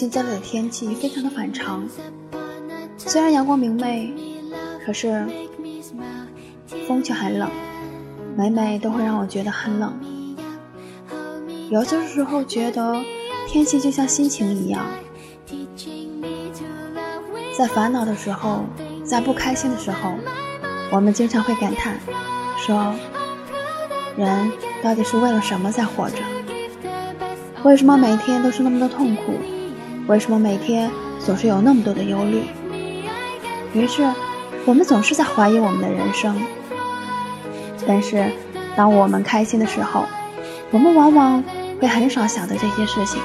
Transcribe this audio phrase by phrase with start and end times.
[0.00, 1.86] 近这里的天气非常的反常，
[2.96, 4.10] 虽然阳光明媚，
[4.82, 5.26] 可是
[6.88, 7.50] 风却很冷，
[8.34, 9.92] 每每都会让我觉得很冷。
[11.68, 12.98] 有些时候觉得
[13.46, 14.86] 天气就像心情一样，
[17.54, 18.64] 在烦恼的时候，
[19.04, 20.14] 在不开心的时候，
[20.90, 22.00] 我们经常会感叹，
[22.56, 22.94] 说
[24.16, 24.50] 人
[24.82, 26.16] 到底是为了什么在活着？
[27.64, 29.34] 为什么每天都是那么的痛苦？
[30.10, 30.90] 为什么每天
[31.24, 32.42] 总是有那么多的忧虑？
[33.72, 34.12] 于是，
[34.66, 36.36] 我们总是在怀疑我们的人生。
[37.86, 38.28] 但是，
[38.74, 40.04] 当我们开心的时候，
[40.72, 41.44] 我们往往
[41.80, 43.22] 会很少想的这些事情。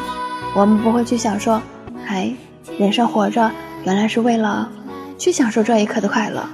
[0.53, 1.59] 我们不会去想说
[2.05, 2.31] ：“哎，
[2.77, 3.51] 人生活着
[3.83, 4.69] 原来是为了
[5.17, 6.47] 去享受这一刻的快乐。”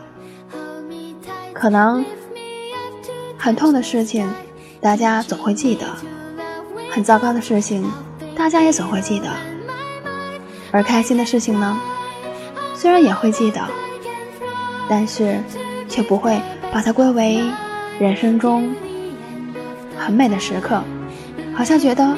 [1.51, 2.05] 可能
[3.37, 4.29] 很痛的事情，
[4.79, 5.87] 大家总会记得；
[6.89, 7.85] 很糟糕的事情，
[8.33, 9.27] 大家也总会记得。
[10.71, 11.77] 而开心的事情呢，
[12.75, 13.61] 虽然也会记得，
[14.89, 15.41] 但是
[15.89, 16.39] 却不会
[16.71, 17.41] 把它归为
[17.99, 18.73] 人生中
[19.97, 20.81] 很美的时刻，
[21.53, 22.17] 好像觉得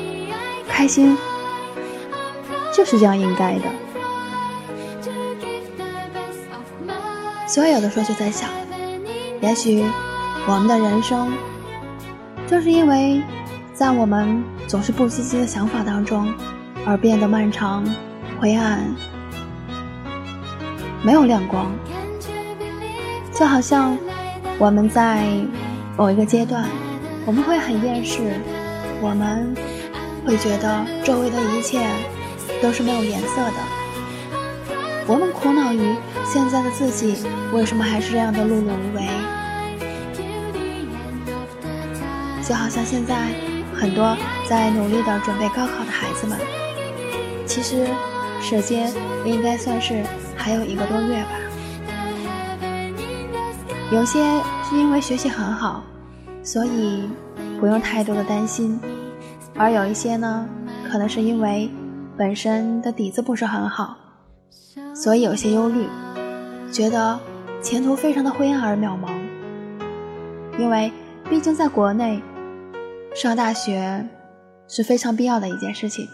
[0.67, 1.17] 开心
[2.71, 3.65] 就是这样应该的。
[7.47, 8.49] 所以有的时候就在想，
[9.41, 9.83] 也许
[10.47, 11.31] 我们的人生，
[12.47, 13.21] 正是因为
[13.73, 16.31] 在我们总是不积极的想法当中，
[16.85, 17.83] 而变得漫长。
[18.43, 18.93] 灰暗，
[21.01, 21.71] 没有亮光，
[23.31, 23.97] 就好像
[24.59, 25.23] 我们在
[25.95, 26.67] 某一个阶段，
[27.25, 28.19] 我们会很厌世，
[28.99, 29.55] 我们
[30.27, 31.87] 会觉得周围的一切
[32.61, 33.53] 都是没有颜色的，
[35.07, 37.15] 我们苦恼于现在的自己
[37.53, 39.07] 为什么还是这样的碌碌无为，
[42.45, 43.15] 就好像现在
[43.73, 44.17] 很多
[44.49, 46.37] 在努力的准备高考的孩子们，
[47.45, 47.87] 其实。
[48.43, 48.93] 时间
[49.23, 50.03] 应该算是
[50.35, 51.29] 还有一个多月吧。
[53.89, 54.21] 有些
[54.63, 55.81] 是因为学习很好，
[56.43, 57.09] 所以
[57.57, 58.77] 不用太多的担心；
[59.55, 60.45] 而有一些呢，
[60.91, 61.71] 可能是因为
[62.17, 63.95] 本身的底子不是很好，
[64.93, 65.87] 所以有些忧虑，
[66.69, 67.17] 觉得
[67.61, 69.09] 前途非常的灰暗而渺茫。
[70.59, 70.91] 因为
[71.29, 72.21] 毕竟在国内
[73.15, 74.05] 上大学
[74.67, 76.05] 是非常必要的一件事情，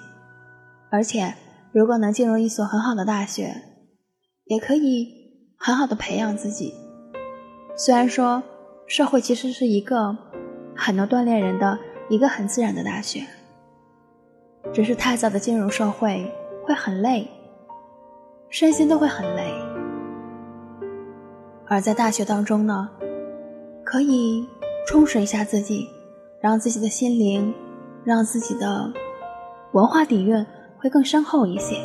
[0.92, 1.34] 而且。
[1.72, 3.54] 如果能进入一所很好的大学，
[4.46, 5.08] 也可以
[5.56, 6.74] 很好的培养自己。
[7.76, 8.42] 虽然说
[8.88, 10.18] 社会其实是一个
[10.76, 11.78] 很能锻炼人的
[12.10, 13.22] 一个很自然的大学，
[14.74, 16.32] 只是太早的进入社会
[16.66, 17.30] 会很累，
[18.50, 19.54] 身心都会很累。
[21.68, 22.90] 而在大学当中呢，
[23.84, 24.50] 可以
[24.88, 25.88] 充实一下自己，
[26.42, 27.54] 让自己的心灵，
[28.04, 28.92] 让自己的
[29.74, 30.44] 文化底蕴。
[30.80, 31.76] 会更深厚一些，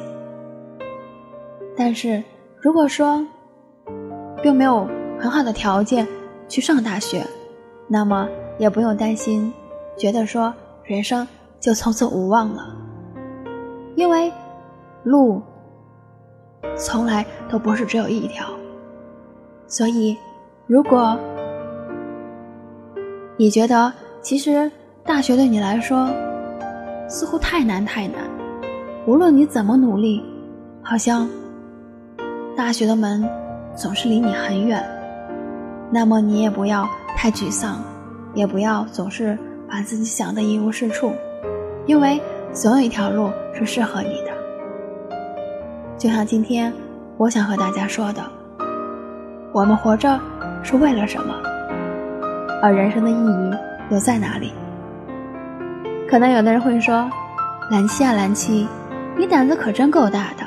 [1.76, 2.22] 但是
[2.60, 3.26] 如果说
[4.40, 4.88] 并没有
[5.18, 6.06] 很好的条件
[6.48, 7.26] 去上大学，
[7.88, 9.52] 那么也不用担心，
[9.96, 10.54] 觉得说
[10.84, 11.26] 人生
[11.58, 12.72] 就从此无望了，
[13.96, 14.32] 因为
[15.02, 15.42] 路
[16.76, 18.46] 从来都不是只有一条，
[19.66, 20.16] 所以
[20.68, 21.18] 如果
[23.36, 23.92] 你觉得
[24.22, 24.70] 其实
[25.02, 26.08] 大学对你来说
[27.08, 28.33] 似乎太难太难。
[29.06, 30.24] 无论你怎么努力，
[30.82, 31.28] 好像
[32.56, 33.22] 大学的门
[33.76, 34.82] 总是离你很远。
[35.90, 37.82] 那么你也不要太沮丧，
[38.32, 41.12] 也不要总是把自己想的一无是处，
[41.84, 42.18] 因为
[42.54, 44.32] 总有一条路是适合你的。
[45.98, 46.72] 就像今天
[47.18, 48.22] 我想和大家说的，
[49.52, 50.18] 我们活着
[50.62, 51.34] 是为了什么？
[52.62, 53.50] 而人生的意义
[53.90, 54.50] 又在哪里？
[56.08, 57.06] 可能有的人会说
[57.70, 58.66] ：“蓝七啊，蓝七。”
[59.16, 60.44] 你胆子可真够大的，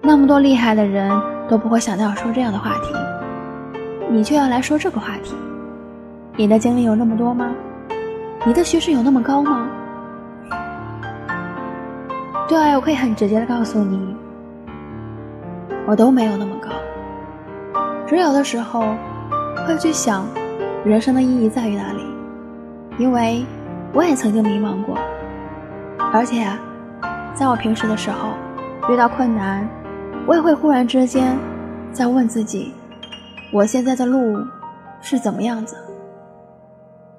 [0.00, 1.10] 那么多厉害的人
[1.46, 2.94] 都不会想到说这样的话题，
[4.08, 5.34] 你却要来说这个话题。
[6.36, 7.50] 你的经历有那么多吗？
[8.46, 9.68] 你的学识有那么高吗？
[12.48, 14.16] 对，我可以很直接的告诉你，
[15.86, 16.70] 我都没有那么高。
[18.06, 18.96] 只有的时候
[19.66, 20.26] 会去想，
[20.82, 22.06] 人生的意义在于哪里？
[22.96, 23.44] 因为
[23.92, 24.96] 我也曾经迷茫过，
[26.10, 26.46] 而且。
[27.34, 28.28] 在我平时的时候，
[28.92, 29.66] 遇到困难，
[30.26, 31.36] 我也会忽然之间
[31.90, 32.72] 在问自己：
[33.52, 34.38] 我现在的路
[35.00, 35.74] 是怎么样子？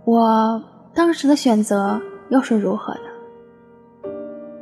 [0.06, 0.62] 我
[0.94, 2.00] 当时的选择
[2.30, 4.12] 又是如何的？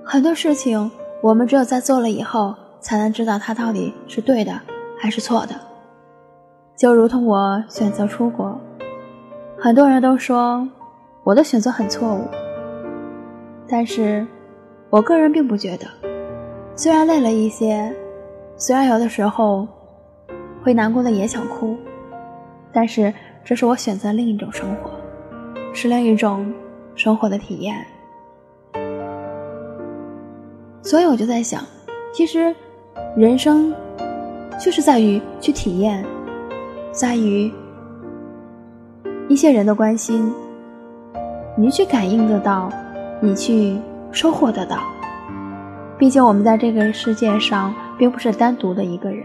[0.06, 0.90] 很多事情，
[1.22, 4.54] 我们只有在做了以后，才能知道它到底是对的
[4.98, 5.56] 还是错的。
[6.78, 8.58] 就如同我选择出国，
[9.60, 10.68] 很多人都说
[11.24, 12.28] 我的选择很错误，
[13.68, 14.26] 但是
[14.92, 15.88] 我个人并不觉得。
[16.76, 17.92] 虽然累了一些，
[18.58, 19.66] 虽然有的时候
[20.62, 21.78] 会难过的也想哭，
[22.74, 24.92] 但是这是我选择另一种生活，
[25.74, 26.54] 是另一种
[26.94, 27.76] 生活的体验。
[30.82, 31.64] 所以我就在想，
[32.12, 32.54] 其实
[33.16, 33.74] 人生
[34.60, 36.04] 就是在于去体验，
[36.92, 37.50] 在于
[39.30, 40.34] 一些人的关心，
[41.56, 42.70] 你去感应得到，
[43.22, 43.78] 你去
[44.12, 44.78] 收获得到。
[45.98, 49.24] 毕竟我们在这个世界上并不是单独的一个人，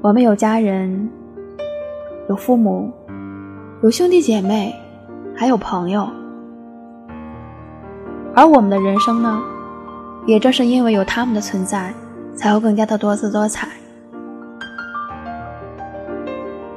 [0.00, 1.10] 我们有家人，
[2.28, 2.92] 有父母，
[3.82, 4.74] 有兄弟姐妹，
[5.34, 6.08] 还有朋友，
[8.34, 9.42] 而我们的人生呢？
[10.26, 11.92] 也正是因为有他们的存在，
[12.36, 13.66] 才会更加的多姿多彩。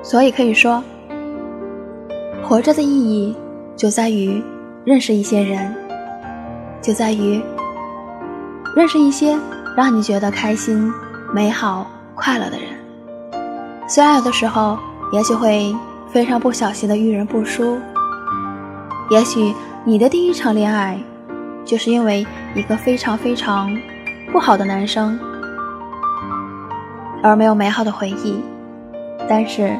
[0.01, 0.81] 所以可以说，
[2.41, 3.35] 活着的意义
[3.75, 4.41] 就在于
[4.85, 5.75] 认识一些人，
[6.83, 7.41] 就在于
[8.75, 9.39] 认识一些
[9.75, 10.93] 让你觉得开心、
[11.33, 12.67] 美好、快乐的人。
[13.87, 14.77] 虽然有的时候，
[15.11, 15.73] 也许会
[16.11, 17.79] 非常不小心的遇人不淑，
[19.09, 20.99] 也许你的第一场恋爱。
[21.65, 23.73] 就是因为一个非常非常
[24.33, 25.17] 不好的男生，
[27.23, 28.43] 而没有美好的回忆。
[29.29, 29.73] 但是，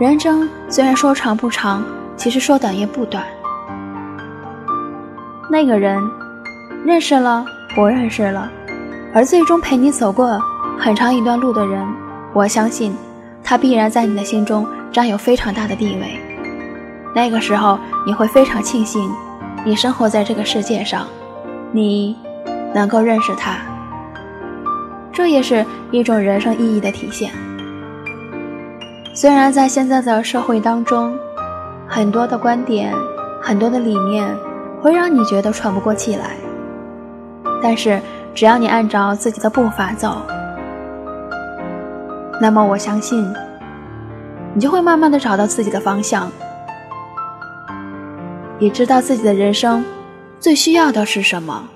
[0.00, 1.84] 人生虽然说长不长，
[2.16, 3.22] 其实说短也不短。
[5.48, 6.02] 那个人
[6.84, 8.50] 认识了，不认识了，
[9.14, 10.38] 而最终陪你走过
[10.78, 11.82] 很长一段路的人，
[12.34, 12.94] 我相信
[13.42, 16.20] 他必然在你的心中占有非常大的地位。
[17.14, 19.10] 那个时候，你会非常庆幸。
[19.64, 21.06] 你生活在这个世界上，
[21.72, 22.14] 你
[22.74, 23.56] 能够认识他，
[25.10, 27.30] 这也是一种人生意义的体现。
[29.14, 31.16] 虽然在现在的社会当中，
[31.88, 32.92] 很多的观点、
[33.40, 34.28] 很多的理念
[34.82, 36.36] 会让你觉得喘不过气来，
[37.64, 37.98] 但是
[38.34, 40.18] 只要你按照自己的步伐走，
[42.38, 43.26] 那么我相信，
[44.52, 46.30] 你就会慢慢的找到自己的方向。
[48.58, 49.82] 也知道自己的人生
[50.38, 51.66] 最需要的是什么。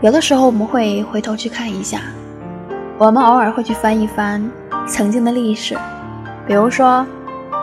[0.00, 2.00] 有的时候我们会回头去看一下，
[2.98, 4.50] 我们偶尔会去翻一翻
[4.84, 5.76] 曾经的历史，
[6.44, 7.06] 比如说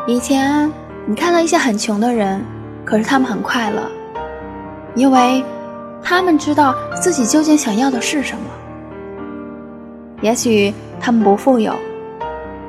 [0.08, 0.72] 以前
[1.06, 2.42] 你看到一些很穷的人，
[2.86, 3.82] 可是他们很快乐，
[4.96, 5.44] 因为
[6.02, 8.44] 他们知道自己究竟想要的是什么。
[10.22, 11.76] 也许他们不富有，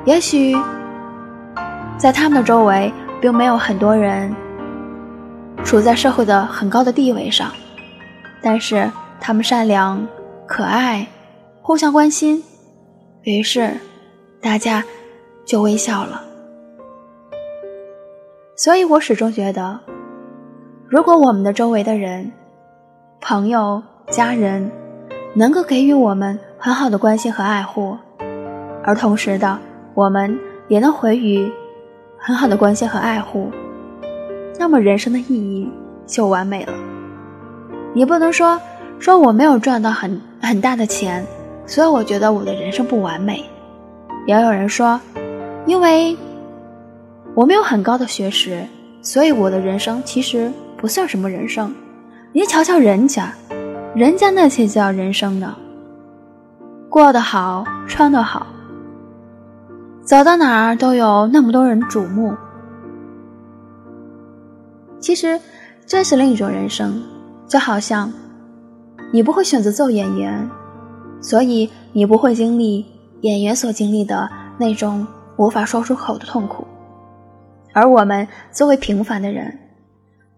[0.05, 0.55] 也许。
[1.97, 2.91] 在他们的周围，
[3.21, 4.35] 并没有很多人
[5.63, 7.49] 处在社会的很高的地位上，
[8.41, 10.05] 但是他们善良、
[10.45, 11.07] 可爱，
[11.61, 12.43] 互相关心，
[13.21, 13.71] 于是
[14.41, 14.83] 大家
[15.45, 16.21] 就微笑了。
[18.57, 19.79] 所以我始终觉得，
[20.87, 22.31] 如果我们的周围的人、
[23.19, 24.69] 朋友、家人
[25.33, 27.97] 能够给予我们很好的关心和爱护，
[28.83, 29.57] 而同时的，
[29.95, 30.37] 我们
[30.67, 31.51] 也能回予。
[32.17, 33.51] 很好的关心和爱护，
[34.57, 35.69] 那么人生的意义
[36.07, 36.73] 就完美了。
[37.93, 38.59] 你不能说
[38.97, 41.23] 说我没有赚到很很大的钱，
[41.67, 43.43] 所以我觉得我的人生不完美。
[44.25, 44.99] 也有人说，
[45.67, 46.17] 因为
[47.35, 48.65] 我没有很高的学识，
[49.03, 50.51] 所以我的人生其实
[50.85, 51.73] 不算什么人生。
[52.31, 53.33] 你瞧瞧人家，
[53.95, 55.55] 人家那才叫人生呢，
[56.91, 58.45] 过得好，穿得好。
[60.03, 62.35] 走到哪儿都有那么多人瞩目，
[64.99, 65.41] 其实
[65.87, 67.01] 这是另一种人生，
[67.47, 68.13] 就好像
[69.11, 70.47] 你不会选择做演员，
[71.19, 72.85] 所以你不会经历
[73.21, 76.63] 演员所经历的那种无法说出口的痛苦。
[77.73, 79.51] 而我们作为平凡的人，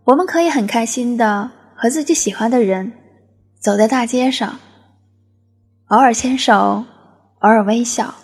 [0.07, 2.93] 我们可以很开心的和自己喜欢的人
[3.59, 4.57] 走在大街上，
[5.89, 6.53] 偶尔牵手，
[7.39, 8.15] 偶尔微笑。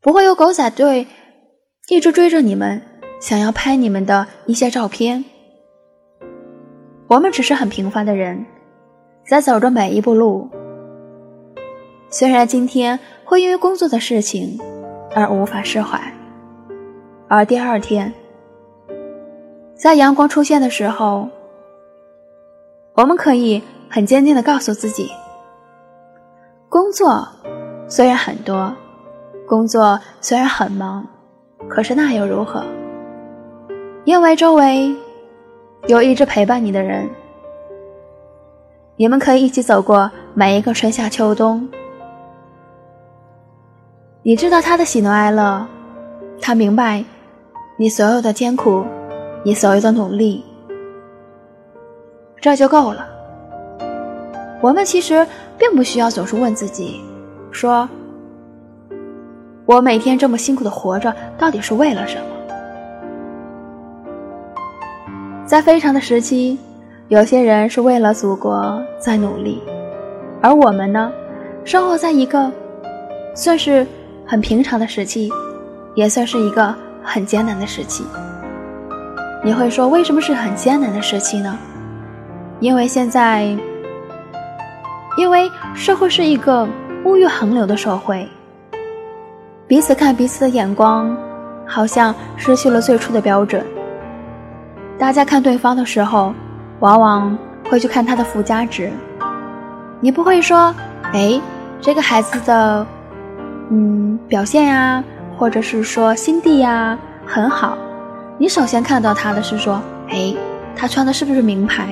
[0.00, 1.06] 不会有狗仔队
[1.90, 2.80] 一直追着你们，
[3.20, 5.22] 想要拍你们的一些照片。
[7.08, 8.46] 我们只是很平凡的人，
[9.28, 10.48] 在走着每一步路。
[12.08, 14.58] 虽然今天会因为工作的事情
[15.14, 16.00] 而无法释怀，
[17.28, 18.10] 而第二天，
[19.76, 21.28] 在阳光出现的时候，
[22.94, 25.10] 我们可以很坚定的告诉自己：
[26.70, 27.28] 工作
[27.86, 28.74] 虽然很多。
[29.46, 31.06] 工作虽然很忙，
[31.68, 32.64] 可是那又如何？
[34.04, 34.92] 因为周围
[35.86, 37.08] 有一直陪伴你的人，
[38.96, 41.68] 你们可以一起走过每一个春夏秋冬。
[44.22, 45.64] 你知道他的喜怒哀乐，
[46.40, 47.04] 他明白
[47.76, 48.84] 你所有的艰苦，
[49.46, 50.44] 你所有的努力，
[52.40, 53.06] 这就够了。
[54.60, 55.24] 我们其实
[55.56, 57.00] 并不需要总是问自己，
[57.52, 57.88] 说
[59.64, 62.24] ：“我每天这么辛苦的活着，到底是为了什么？”
[65.46, 66.58] 在非常的时期，
[67.06, 69.62] 有些人是为了祖国在努力，
[70.42, 71.12] 而我们呢，
[71.64, 72.50] 生活在一个
[73.32, 73.86] 算是
[74.26, 75.30] 很平常的时期，
[75.94, 78.02] 也算是一个很艰难的时期。
[79.46, 81.56] 你会说，为什么是很艰难的时期呢？
[82.58, 83.56] 因为现在，
[85.16, 86.66] 因为社会是一个
[87.04, 88.28] 物欲横流的社会，
[89.68, 91.16] 彼此看彼此的眼光，
[91.64, 93.64] 好像失去了最初的标准。
[94.98, 96.34] 大家看对方的时候，
[96.80, 97.38] 往往
[97.70, 98.90] 会去看他的附加值。
[100.00, 100.74] 你不会说，
[101.12, 101.40] 哎，
[101.80, 102.84] 这个孩子的，
[103.70, 105.04] 嗯，表现呀，
[105.38, 107.78] 或者是说心地呀很好。
[108.38, 110.34] 你首先看到他的是说，哎，
[110.76, 111.88] 他穿的是不是名牌？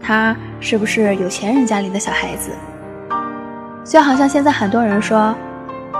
[0.00, 2.50] 他是不是有钱人家里的小孩子？
[3.84, 5.34] 就好像现在很多人说，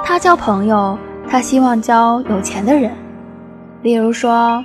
[0.04, 0.98] 他交朋友，
[1.28, 2.92] 他希望交有钱的人，
[3.82, 4.64] 例如说。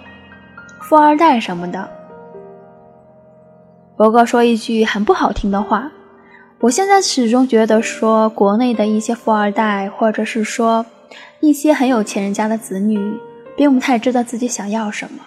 [0.80, 1.90] 富二代什么的，
[3.98, 5.92] 不过说一句很不好听的话，
[6.62, 10.86] 我现在始终觉得说国内的一些富二代，或者是说
[11.42, 13.20] 一些很有钱人家的子女，
[13.58, 15.20] 并不太知道自己想要什么。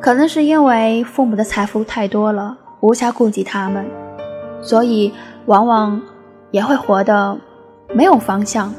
[0.00, 3.84] 可能是因为父母的财富太多了，无暇顾及他们，
[4.62, 5.12] 所以
[5.46, 6.00] 往往
[6.52, 7.36] 也会活得
[7.92, 8.72] 没有方向。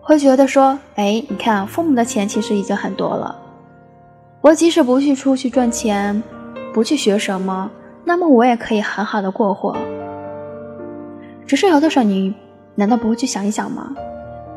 [0.00, 3.36] 会觉得说，哎，你看父母的钱其实已经很多了。
[4.40, 6.22] 我即使不去出去赚钱，
[6.72, 7.70] 不去学什么，
[8.04, 9.76] 那么我也可以很好的过活。
[11.46, 12.34] 只是有的时候，你
[12.76, 13.92] 难道不会去想一想吗？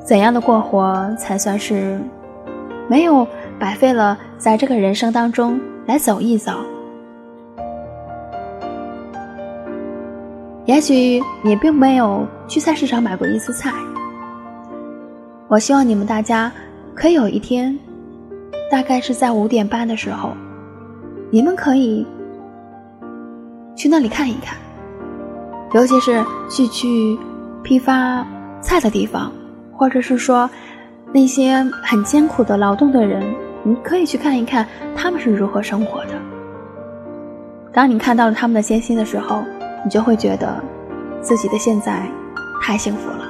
[0.03, 1.99] 怎样的过活才算是
[2.89, 3.25] 没有
[3.59, 6.51] 白费了在这个人生当中来走一走？
[10.65, 13.73] 也许你并没有去菜市场买过一次菜。
[15.47, 16.51] 我希望你们大家
[16.93, 17.77] 可以有一天。
[18.71, 20.31] 大概是在五点半的时候，
[21.29, 22.07] 你们可以
[23.75, 24.57] 去那里看一看，
[25.75, 27.19] 尤其是去去
[27.61, 28.25] 批发
[28.61, 29.31] 菜的地方，
[29.83, 30.49] 或者是说
[31.11, 33.21] 那些很艰苦的劳动的人，
[33.63, 36.11] 你可以去看一看他们是如何生活的。
[37.73, 39.43] 当你看到了他们的艰辛的时候，
[39.83, 40.55] 你就会觉得
[41.19, 42.01] 自己的现在
[42.61, 43.27] 太幸福了。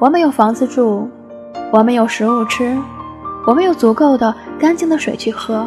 [0.00, 1.08] 我们有房子住，
[1.70, 2.76] 我们有食物吃。
[3.46, 5.64] 我们有足够的干净的水去喝，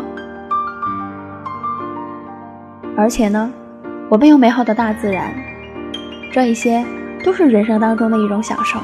[2.98, 3.50] 而且呢，
[4.10, 5.34] 我们有美好的大自然，
[6.34, 6.84] 这一些
[7.24, 8.80] 都是人生当中的一种享受。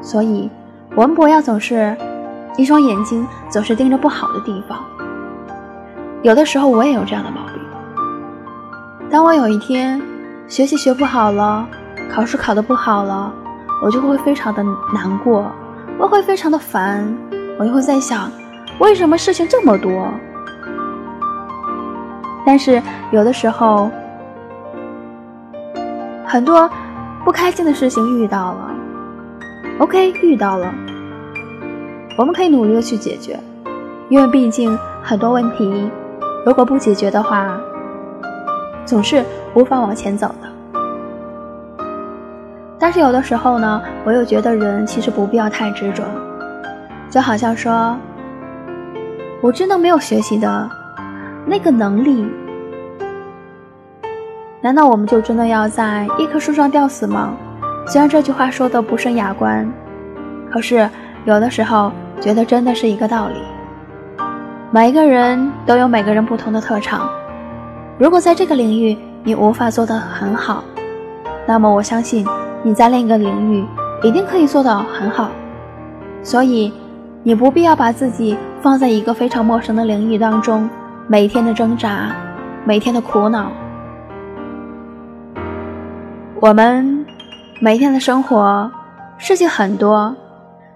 [0.00, 0.50] 所以，
[0.94, 1.96] 我们不要总是
[2.56, 4.78] 一双眼睛总是盯着不好的地方。
[6.22, 7.62] 有的时候我也有这样的毛病。
[9.10, 10.00] 当我有一天
[10.48, 11.66] 学习学不好了，
[12.12, 13.32] 考试考得不好了，
[13.82, 14.62] 我就会非常的
[14.94, 15.50] 难过，
[15.98, 17.14] 我会非常的烦。
[17.58, 18.30] 我就会在想，
[18.78, 20.08] 为什么事情这么多？
[22.44, 23.90] 但是有的时候，
[26.24, 26.68] 很多
[27.24, 28.70] 不开心的事情遇到了
[29.78, 30.72] ，OK，遇到了，
[32.18, 33.38] 我们可以努力的去解决，
[34.08, 35.88] 因为毕竟很多问题，
[36.44, 37.56] 如果不解决的话，
[38.84, 39.24] 总是
[39.54, 40.48] 无法往前走的。
[42.76, 46.02] 但是有的时候呢，我又觉得人其实不必要太执着。
[47.08, 47.96] 就好像说，
[49.40, 50.68] 我真的没有学习的
[51.46, 52.26] 那个能力，
[54.62, 57.34] 难道我们就真的要在一棵树上吊死吗？
[57.88, 59.68] 虽然这句话说的不甚雅观，
[60.52, 60.88] 可是
[61.24, 61.90] 有的时候
[62.20, 63.34] 觉得真的是一个道理。
[64.70, 67.10] 每一个人都有每个人不同的特长，
[67.98, 70.62] 如果在这个领域你无法做得很好，
[71.44, 72.24] 那么我相信
[72.62, 73.66] 你在另一个领域
[74.04, 75.30] 一定可以做到很好，
[76.22, 76.72] 所以。
[77.24, 80.68] 你不必要把自己放在一个非常陌生的领域当中，
[81.06, 82.10] 每天的挣扎，
[82.64, 83.46] 每天的苦恼。
[86.42, 87.06] 我们
[87.60, 88.68] 每天的生活
[89.16, 90.12] 事情很多，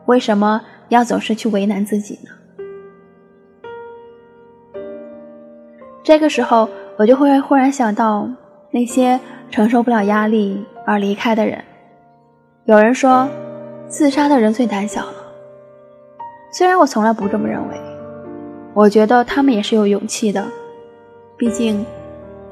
[0.04, 2.30] 为什么要总是去为难自己呢？
[6.04, 8.30] 这个时候，我就会忽然想到
[8.70, 9.18] 那些
[9.50, 11.64] 承受不了压力而离开的人。
[12.66, 13.28] 有人说，
[13.88, 15.14] 自杀的人最胆小了。
[16.52, 17.76] 虽然我从来不这么认为，
[18.72, 20.46] 我觉得他们也是有勇气的，
[21.36, 21.84] 毕竟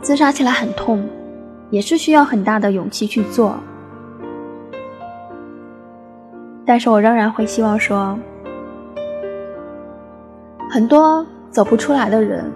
[0.03, 1.09] 自杀起来很痛，
[1.75, 3.59] 也是需要很大的勇气去做。
[6.65, 8.17] 但是我仍然会希望说，
[10.71, 12.49] 很多走不出来的人，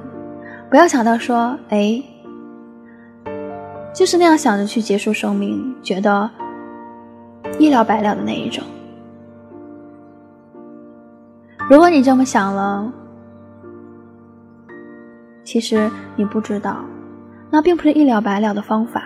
[0.71, 2.01] 不要想到说，哎，
[3.93, 6.31] 就是那样想着去结束生命，觉得
[7.59, 8.63] 一了百了的那一种。
[11.69, 12.93] 如果你这么想了，
[15.43, 16.85] 其实你不知道，
[17.51, 19.03] 那并不是一了百了的方法，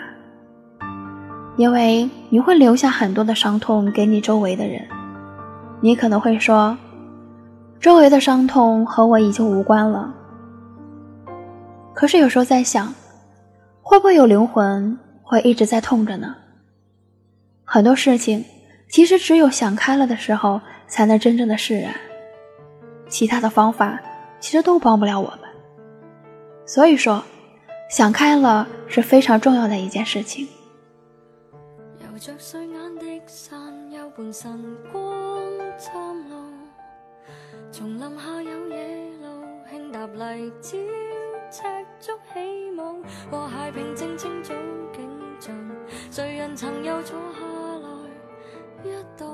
[1.56, 4.82] 因为你会留下很多的伤痛给你周围的人。
[5.80, 6.76] 你可能会说，
[7.80, 10.12] 周围的伤痛和我已经无关了。
[11.94, 12.92] 可是有时候在想，
[13.82, 16.34] 会不会有灵魂会一直在痛着呢？
[17.64, 18.44] 很多事情
[18.88, 21.94] 其实只有想开了的时候，才能真正的释然。
[23.08, 24.00] 其他的方法
[24.40, 25.40] 其实都帮不了我们，
[26.64, 27.22] 所以说，
[27.92, 30.48] 想开了是非常重要的一件事情。
[32.00, 35.02] 游着睡眼的山，有半晨光
[35.78, 36.36] 探路，
[37.70, 40.78] 丛林下有野鹿，轻踏泥沼，
[41.50, 41.62] 赤
[42.00, 44.54] 足起舞，和谐平静清早
[44.94, 45.06] 景
[45.38, 45.54] 象，
[46.10, 47.40] 谁人曾又坐下
[47.82, 47.88] 来
[48.84, 49.26] 一睹？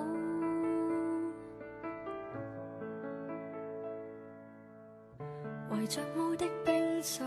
[5.70, 7.24] 围着雾的冰水，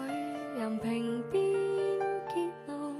[0.58, 1.42] 任凭边
[2.28, 2.36] 结
[2.68, 2.94] 露，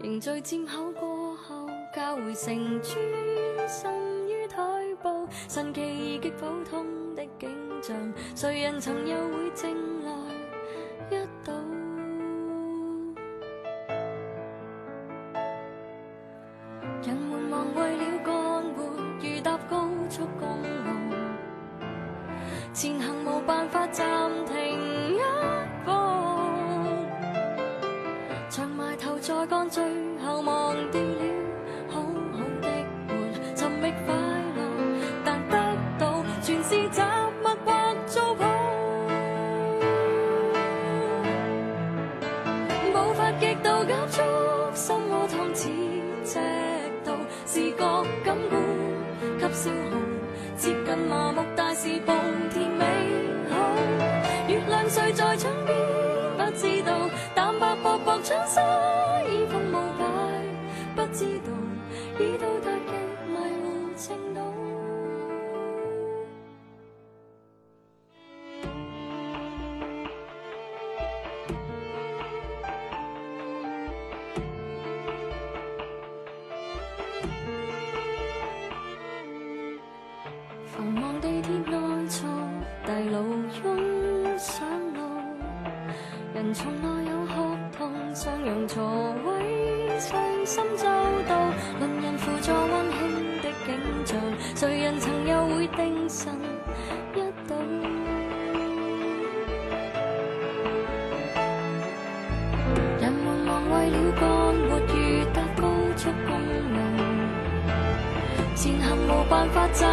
[0.00, 5.28] 凝聚渐口过后，交汇成转身于退步。
[5.48, 7.48] 神奇极普通的景
[7.82, 10.12] 象，谁人曾又会静来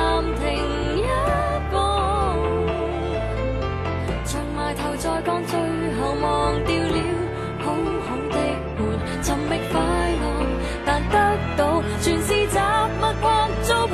[0.10, 0.42] 暂停
[0.98, 1.00] 一
[1.70, 1.78] 步，
[4.26, 5.54] 长埋头再干，最
[5.94, 6.26] 后忘
[6.66, 6.98] 掉了
[7.60, 7.66] 好
[8.08, 8.38] 好的
[8.76, 8.80] 活，
[9.22, 9.80] 寻觅快
[10.20, 10.24] 乐，
[10.84, 11.16] 但得
[11.56, 11.62] 到
[12.02, 13.24] 全是杂物或
[13.62, 13.90] 糟粕，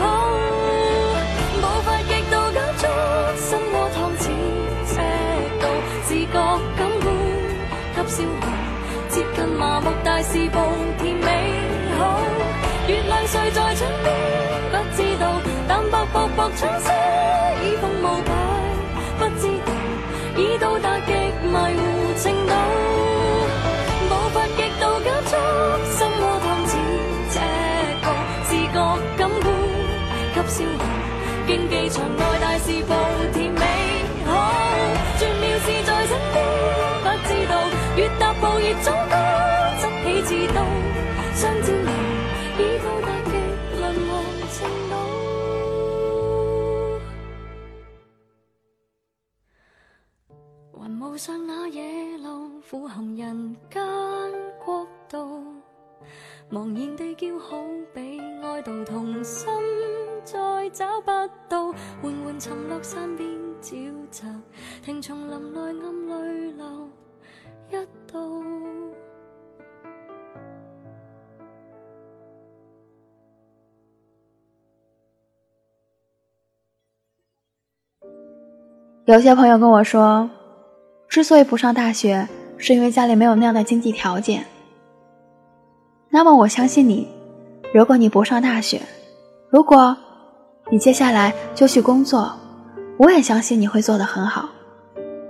[1.59, 2.81] 步伐极度减速，
[3.35, 4.23] 心窝烫似
[4.87, 4.95] 赤
[5.59, 5.63] 道，
[6.05, 6.39] 自觉感
[6.77, 7.11] 官
[7.93, 8.43] 给消耗，
[9.09, 10.57] 接近麻木，大事步
[16.15, 16.93] 薄薄窗纱
[17.61, 18.31] 已风无解，
[19.19, 19.67] 不知道
[20.37, 21.83] 已到达极迷糊
[22.23, 22.53] 程度，
[24.07, 25.35] 步伐极度减速，
[25.91, 26.71] 心窝烫似
[27.31, 27.35] 赤
[28.01, 28.07] 道，
[28.47, 28.79] 视觉
[29.17, 29.45] 感官
[30.33, 30.81] 给消耗，
[31.47, 32.93] 竞技场外大事步
[33.33, 33.61] 甜美
[34.25, 34.31] 好，
[35.19, 36.35] 绝妙事在身边，
[37.03, 37.53] 不知道
[37.97, 39.13] 越踏步越糟糕，
[39.81, 40.63] 执起刺刀，
[41.33, 41.67] 相照
[51.17, 53.81] 上那野路，俯瞰人间
[54.63, 55.43] 国度，
[56.51, 57.57] 茫然地叫好
[57.93, 59.47] 比哀悼童心
[60.23, 61.11] 再找不
[61.47, 63.29] 到，缓缓沉落山边
[63.61, 64.25] 沼泽，
[64.83, 66.89] 听丛林内暗泪流
[67.69, 68.43] 一度。
[79.05, 80.27] 有些朋友跟我说，
[81.07, 84.45] 之所以不上大学，是因为家里没有那样的经济条件。
[86.09, 87.07] 那么我相信你，
[87.73, 88.81] 如果你不上大学，
[89.49, 89.95] 如果
[90.69, 92.31] 你接下来就去工作，
[92.97, 94.49] 我也相信你会做得很好。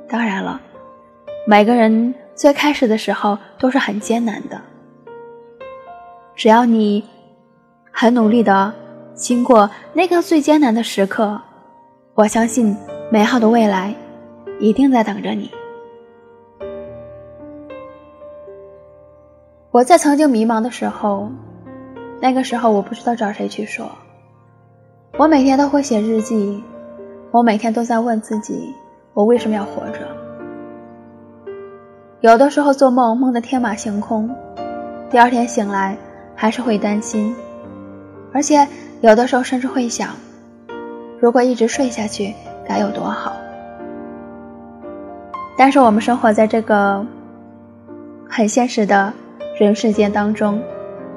[0.07, 0.59] 当然了，
[1.47, 4.59] 每个人最开始的时候都是很艰难的。
[6.35, 7.03] 只要你
[7.91, 8.73] 很努力的
[9.13, 11.41] 经过那个最艰难的时刻，
[12.13, 12.75] 我相信
[13.11, 13.93] 美好的未来
[14.59, 15.49] 一定在等着你。
[19.75, 21.29] 我在曾经迷茫的时候，
[22.21, 23.91] 那个时候我不知道找谁去说。
[25.17, 26.63] 我每天都会写日记，
[27.29, 28.73] 我每天都在问自己，
[29.13, 29.99] 我为什么要活着？
[32.21, 34.33] 有的时候做梦梦得天马行空，
[35.09, 35.97] 第二天醒来
[36.33, 37.35] 还是会担心，
[38.31, 38.65] 而且
[39.01, 40.11] 有的时候甚至会想，
[41.19, 42.33] 如果一直睡下去
[42.65, 43.33] 该有多好。
[45.57, 47.05] 但是我们生活在这个
[48.29, 49.11] 很现实的
[49.57, 50.61] 人世间当中，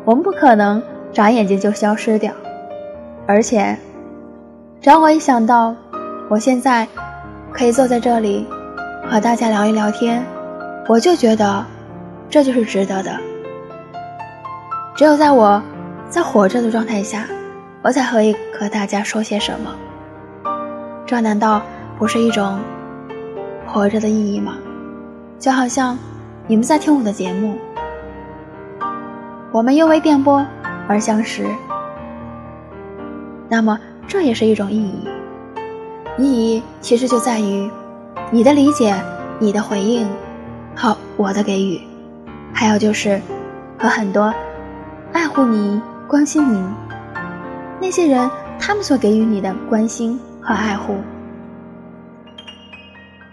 [0.04, 0.80] 我们不可能
[1.12, 2.32] 眨眼睛就消失掉，
[3.26, 3.76] 而且。
[4.80, 5.74] 只要我一想到
[6.30, 6.86] 我现在
[7.50, 8.46] 可以坐在这里
[9.10, 10.24] 和大家聊一聊天，
[10.86, 11.66] 我就觉得
[12.30, 13.10] 这就是值得的。
[14.94, 15.60] 只有在我
[16.08, 17.26] 在活着的状态下，
[17.82, 19.74] 我才可以和大家说些什么。
[21.04, 21.60] 这难道
[21.98, 22.56] 不是一种
[23.66, 24.58] 活着的意义吗？
[25.40, 25.98] 就好像
[26.46, 27.58] 你们在听我的节目，
[29.52, 30.46] 我们又为电波
[30.86, 31.46] 而相识，
[33.48, 33.78] 那么。
[34.10, 35.06] 这也是一种意义，
[36.16, 37.70] 意义其实就在于
[38.30, 38.98] 你的理解、
[39.38, 40.08] 你的回应，
[40.74, 41.78] 和我的给予，
[42.54, 43.20] 还有就是
[43.78, 44.32] 和很多
[45.12, 46.64] 爱护你、关心你
[47.78, 50.96] 那些人，他们所给予你的关心和爱护，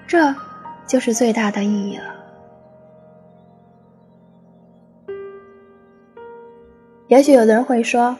[0.05, 0.35] 这
[0.85, 2.14] 就是最大的意义了。
[7.07, 8.15] 也许有的人会说：“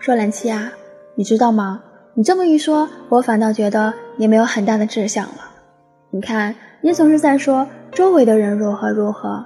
[0.00, 0.72] 说冷气啊，
[1.14, 1.82] 你知道吗？”
[2.16, 5.50] 你这么一说，我反倒觉得你没有很大的志向了。
[6.10, 9.44] 你看，你总是在说周围的人如何如何，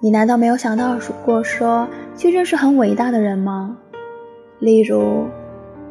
[0.00, 3.76] 你难道没有想到过说去认识很伟大的人吗？
[4.60, 5.26] 例如，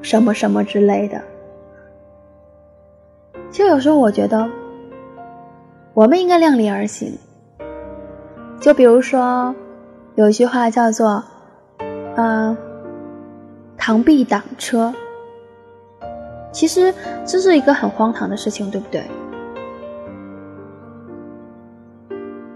[0.01, 1.21] 什么什么之类的。
[3.51, 4.49] 其实有时候我觉得，
[5.93, 7.17] 我们应该量力而行。
[8.59, 9.53] 就比如说，
[10.15, 11.23] 有一句话叫做
[12.17, 12.55] “嗯，
[13.79, 14.93] 螳臂挡车”。
[16.51, 16.93] 其实
[17.25, 19.03] 这是一个很荒唐的事情，对不对？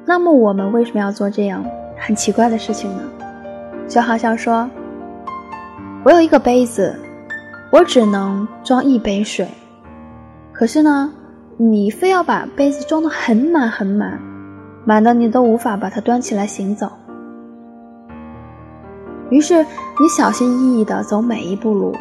[0.06, 1.64] 那么我们为什么要做这样
[1.98, 3.04] 很奇怪的事情呢？
[3.88, 4.68] 就好像说，
[6.04, 6.96] 我有一个杯子，
[7.72, 9.48] 我只能装一杯水，
[10.52, 11.14] 可是呢，
[11.58, 14.20] 你非要把杯子装得很满很满，
[14.86, 16.92] 满的你都无法把它端起来行走。
[19.32, 19.66] 于是
[20.00, 21.96] 你小心翼翼地走每一步路。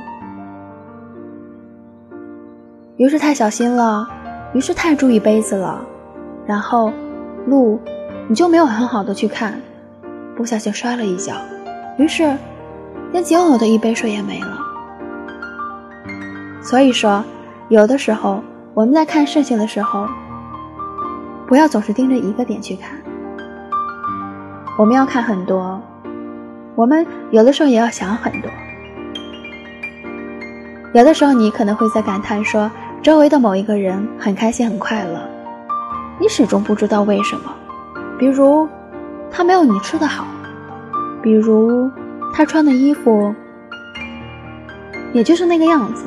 [2.97, 4.07] 于是太小心了，
[4.53, 5.81] 于是太注意杯子了，
[6.45, 6.93] 然后
[7.47, 7.81] 路
[8.29, 9.59] 你就没有很好的去看，
[10.37, 11.33] 不小心摔了一跤，
[11.97, 12.37] 于是
[13.13, 14.59] 连仅有的一杯水也没了。
[16.61, 17.25] 所以说，
[17.69, 18.43] 有的时候
[18.75, 20.07] 我们在看事情的时候，
[21.47, 22.91] 不要总是盯着一个点去看，
[24.77, 25.81] 我们要看很多，
[26.81, 28.51] 我们有的时候也要想很多。
[30.95, 32.71] 有的时候你可能会在感叹说。
[33.03, 35.19] 周围的某一个人很开心很快乐，
[36.19, 37.51] 你始终不知道为什么。
[38.19, 38.69] 比如，
[39.31, 40.27] 他没有你吃的好；
[41.23, 41.91] 比如，
[42.35, 43.35] 他穿的衣服
[45.15, 46.05] 也就是那个样子，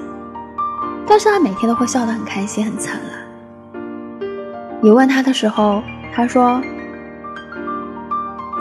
[1.07, 3.81] 但是他每天都会笑得很开心很灿烂。
[4.79, 5.81] 你问他的时候，
[6.13, 6.61] 他说：“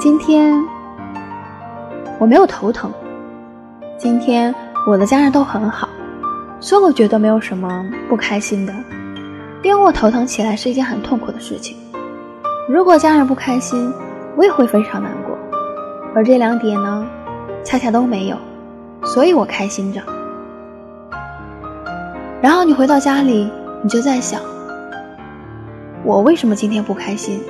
[0.00, 0.58] 今天
[2.22, 2.88] 我没有头疼，
[3.98, 4.54] 今天
[4.86, 5.88] 我的家人都很好。”
[6.62, 8.72] 所以我觉得没有什么不开心的，
[9.64, 11.76] 因为我头疼起来是一件很痛苦的事情。
[12.68, 13.92] 如果家人不开心，
[14.36, 15.36] 我也会非常难过。
[16.14, 17.04] 而这两点呢，
[17.64, 18.36] 恰恰都没有，
[19.02, 20.00] 所以我开心着。
[22.40, 23.50] 然后你回到家里，
[23.82, 24.40] 你就在想，
[26.04, 27.40] 我为什么今天不开心？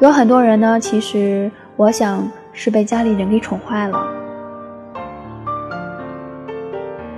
[0.00, 4.04] 有很多人呢，其实我想是被家里人给宠坏了。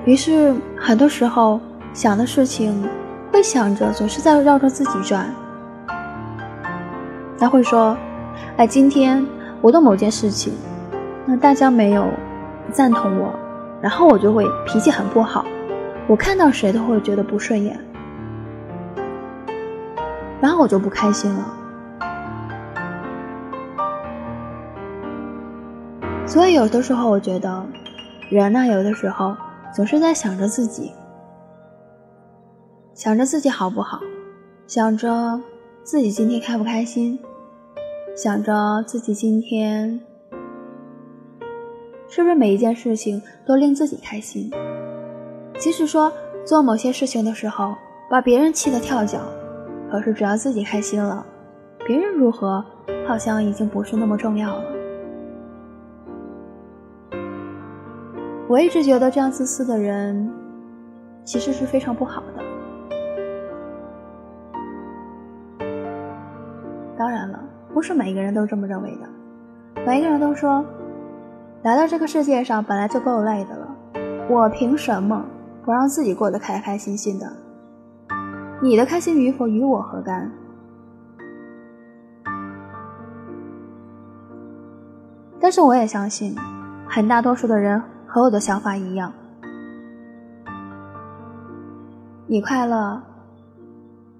[0.04, 1.58] 于是，很多时候
[1.94, 2.86] 想的事情，
[3.32, 5.32] 会想着总是在绕着自己转。
[7.38, 7.96] 他会说
[8.58, 9.24] ：“哎，今天
[9.62, 10.52] 我的某件事情，
[11.24, 12.04] 那大家没有
[12.70, 13.32] 赞同我，
[13.80, 15.42] 然后我就会脾气很不好，
[16.06, 17.80] 我看到谁都会觉得不顺眼，
[20.38, 21.56] 然后我就不开心了。
[26.30, 27.66] 所以有的时候，我觉得
[28.28, 29.34] 人呢，有的时候
[29.74, 30.92] 总是在想着自己，
[32.94, 33.98] 想着自己好不好，
[34.64, 35.40] 想着
[35.82, 37.18] 自己今天开不开心，
[38.16, 40.00] 想着自己今天
[42.08, 44.48] 是不是每一件事情都令自己开心。
[45.58, 46.12] 即使说
[46.46, 47.74] 做某些事情的时候
[48.08, 49.18] 把别人气得跳脚，
[49.90, 51.26] 可是只要自己开心了，
[51.84, 52.64] 别人如何
[53.04, 54.79] 好像已经不是那么重要了。
[58.50, 60.28] 我一直觉得这样自私的人，
[61.24, 62.42] 其实是非常不好的。
[66.98, 67.40] 当然了，
[67.72, 69.82] 不是每一个人都这么认为的。
[69.86, 70.64] 每一个人都说，
[71.62, 73.68] 来到这个世界上本来就够累的了，
[74.28, 75.24] 我凭什么
[75.64, 77.32] 不让自己过得开开心心的？
[78.60, 80.28] 你的开心与否与我何干？
[85.38, 86.34] 但是我也相信，
[86.88, 87.80] 很大多数的人。
[88.12, 89.12] 和我的想法一样，
[92.26, 93.00] 你快乐，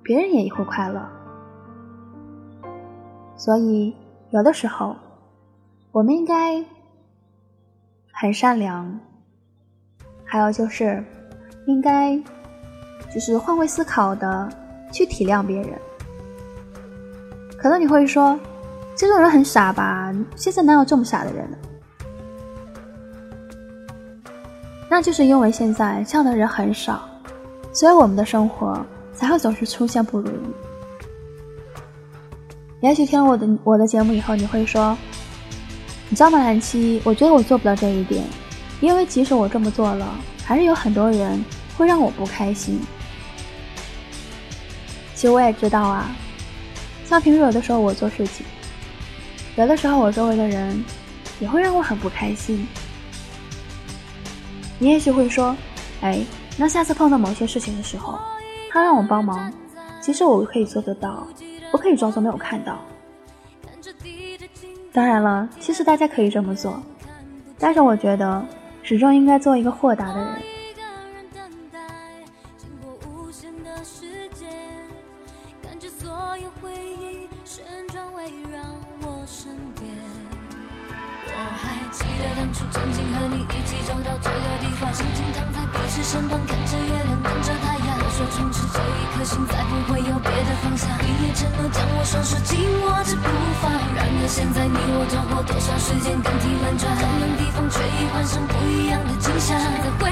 [0.00, 1.05] 别人也会快乐。
[3.37, 3.92] 所以，
[4.31, 4.94] 有的时候，
[5.90, 6.64] 我们应该
[8.12, 8.96] 很善良，
[10.24, 11.03] 还有就是，
[11.66, 12.16] 应该
[13.12, 14.48] 就是换位思考的
[14.92, 15.76] 去体谅别人。
[17.59, 18.38] 可能你会说，
[18.94, 20.14] 这种人很傻吧？
[20.37, 21.59] 现在哪有这么傻的人呢
[24.92, 27.09] 那就是因为现在这样的人很少，
[27.72, 30.50] 所以我们的生活才会总是出现不如意。
[32.81, 34.98] 也许听了我的我的节目以后，你会说
[36.11, 37.00] ：“你知道吗，蓝七？
[37.05, 38.24] 我觉得我做不到这一点，
[38.81, 40.12] 因为即使我这么做了，
[40.44, 41.40] 还是有很多人
[41.79, 42.81] 会让我不开心。”
[45.14, 46.11] 其实我也知道啊，
[47.07, 48.44] 像平时有的时候我做事情，
[49.55, 50.85] 有的时候我周围的人
[51.38, 52.66] 也会让我很不开心。
[54.81, 55.55] 你也许会说
[56.01, 56.25] ：“哎，
[56.57, 58.19] 那下次碰到某些事情的时候，
[58.71, 59.53] 他让我帮忙，
[60.01, 61.27] 其实我可以做得到，
[61.71, 62.79] 我可以装作没有看到。”
[64.90, 66.83] 当然了，其实大家可以这么做，
[67.59, 68.43] 但是我觉得
[68.83, 70.29] 始终应该做一个豁达的人。
[86.11, 87.96] 身旁，看着月亮，等着太阳。
[88.03, 90.90] 我说从此这一颗心再不会有别的方向。
[90.99, 93.31] 你也承诺将我双手紧握着不
[93.62, 93.70] 放。
[93.94, 99.55] 然而现在你我走过多少时间，更替轮转，同样地方却已换上不一样的景象。
[99.55, 100.11] 在回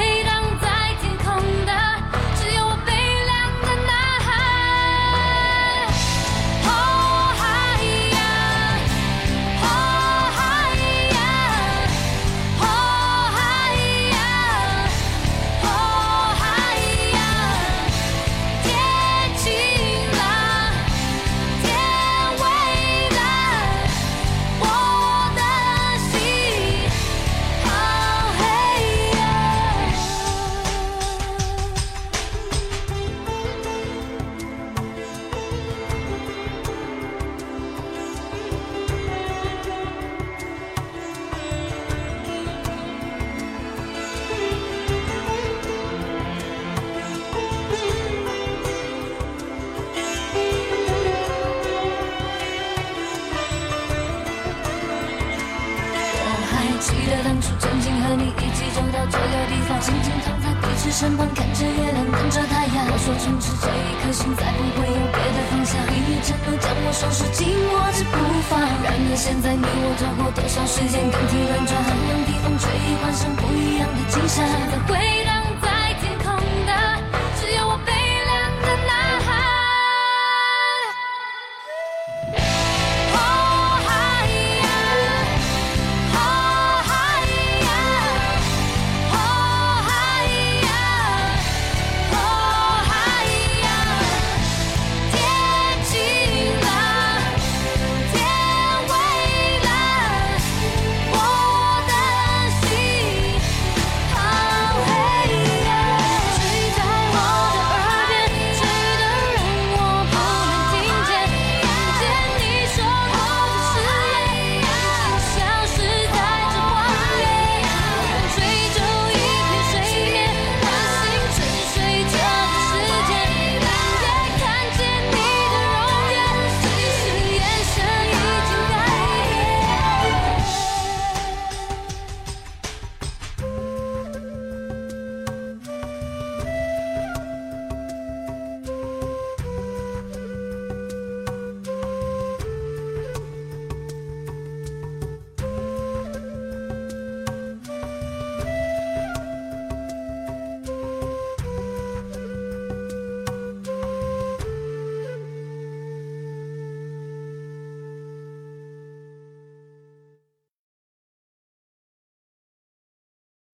[63.98, 65.76] 此这一颗心再不会有别的方向。
[65.86, 68.16] 你也承诺将我双手紧握着不
[68.48, 68.60] 放。
[68.82, 72.70] 然而现在你我错过多少时间，更替轮转，同样地风吹
[73.02, 74.46] 换上不一样的景象。
[74.70, 75.27] 在回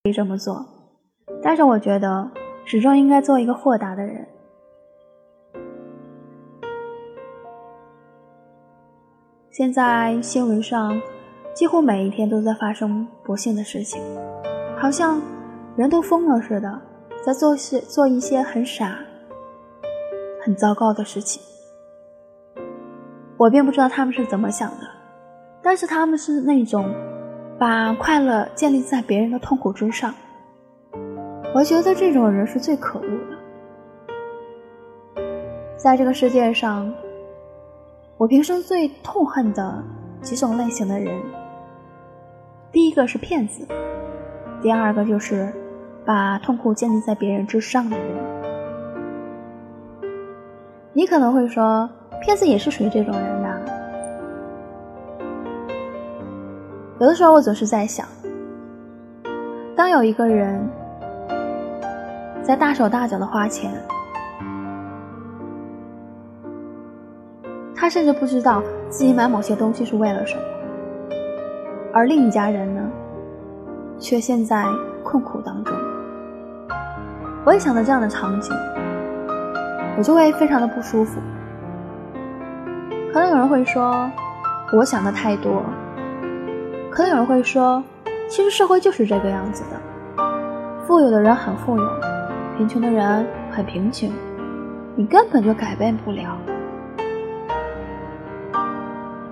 [0.05, 0.63] 可以这么做，
[1.43, 2.31] 但是我觉得
[2.67, 4.29] 始终应该做一个豁达的人。
[9.51, 11.01] 现在新闻上
[11.55, 14.03] 几乎每一天都在发生不幸的事情，
[14.77, 15.23] 好像
[15.75, 16.83] 人都疯了似的，
[17.25, 18.99] 在做些做一些很傻、
[20.45, 21.43] 很糟糕的事情。
[23.39, 24.87] 我并不知道他们是怎么想的，
[25.63, 26.95] 但是他们是那种
[27.59, 30.13] 把快乐建立在别人的痛苦之上。
[31.55, 33.39] 我觉得这种人是最可恶的，
[35.77, 36.93] 在这个世界上。
[38.17, 39.83] 我平生最痛恨的
[40.23, 41.21] 几种类型的人，
[42.71, 43.67] 第一个是骗子，
[44.63, 45.53] 第二个就是
[46.05, 48.07] 把痛苦建立在别人之上的人。
[50.93, 51.91] 你可能会说，
[52.23, 53.43] 骗子也是属于这种人
[57.01, 58.07] 有的时候，我总是在想，
[59.75, 60.65] 当有一个人
[62.43, 63.73] 在大手大脚的花钱。
[67.75, 70.43] 他甚至不知道自己买某些东西是为了什么，
[71.93, 72.81] 而另一家人呢，
[73.99, 74.65] 却陷在
[75.03, 75.77] 困苦当中。
[77.45, 78.57] 我一想到这样的场景，
[79.99, 81.21] 我就会非常的不舒服。
[83.13, 84.09] 可能有人会说，
[84.73, 85.63] 我想的太多；
[86.95, 87.83] 可能有人会说，
[88.29, 90.25] 其实社会就是这个样子的，
[90.87, 91.85] 富有的人很富有，
[92.57, 94.09] 贫穷的人很贫穷，
[94.95, 96.39] 你根本就改变不了。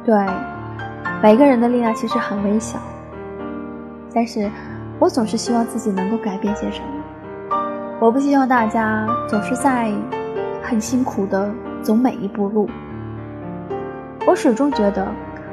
[0.04, 0.12] 对，
[1.22, 2.80] 每个人的力量其实很微小，
[4.12, 4.50] 但是
[4.98, 7.56] 我总是希望自己能够改变些什么。
[8.00, 9.92] 我不希望大家总是在
[10.64, 11.48] 很辛苦的
[11.80, 12.68] 走每一步路。
[14.26, 15.06] 我始终觉得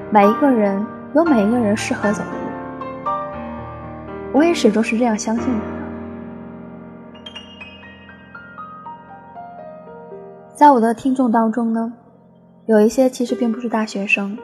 [0.09, 0.83] 每一个人
[1.15, 3.11] 有每一个人适合走的路，
[4.33, 5.59] 我也始终是这样相信的。
[10.53, 11.93] 在我的听众当中呢。
[12.65, 14.37] 有一些其实并不是大学生，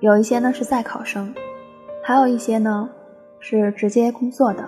[0.00, 1.32] 有一些呢是在考生，
[2.02, 2.90] 还有一些呢
[3.38, 4.64] 是直接工作的。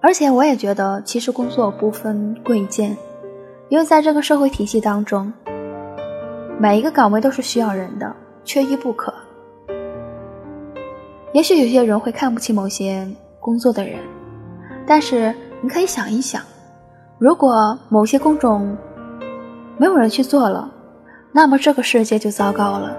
[0.00, 2.96] 而且我也觉得，其实工作不分贵贱，
[3.70, 5.32] 因为在这个社会体系当中，
[6.60, 8.14] 每一个岗位都是需要人的，
[8.50, 9.14] 缺一不可。
[11.32, 13.06] 也许有些人会看不起某些
[13.38, 14.00] 工作的人，
[14.84, 16.42] 但是你可以想一想，
[17.16, 18.76] 如果某些工种，
[19.78, 20.68] 没有人去做了，
[21.30, 22.96] 那么这个世界就糟糕了。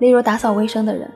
[0.00, 1.10] 例如打扫卫生的人，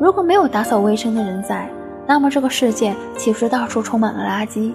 [0.00, 1.68] 如果没有打扫卫生的人在，
[2.06, 4.72] 那么这个世界岂不是到处充满了垃圾？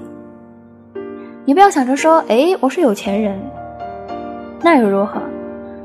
[1.45, 3.39] 你不要想着说，哎，我是有钱人，
[4.61, 5.21] 那又如何？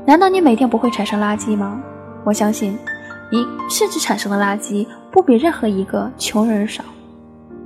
[0.05, 1.81] 难道你每天不会产生垃圾吗？
[2.23, 2.77] 我相信，
[3.31, 6.83] 你甚至产生的垃圾不比任何一个穷人少，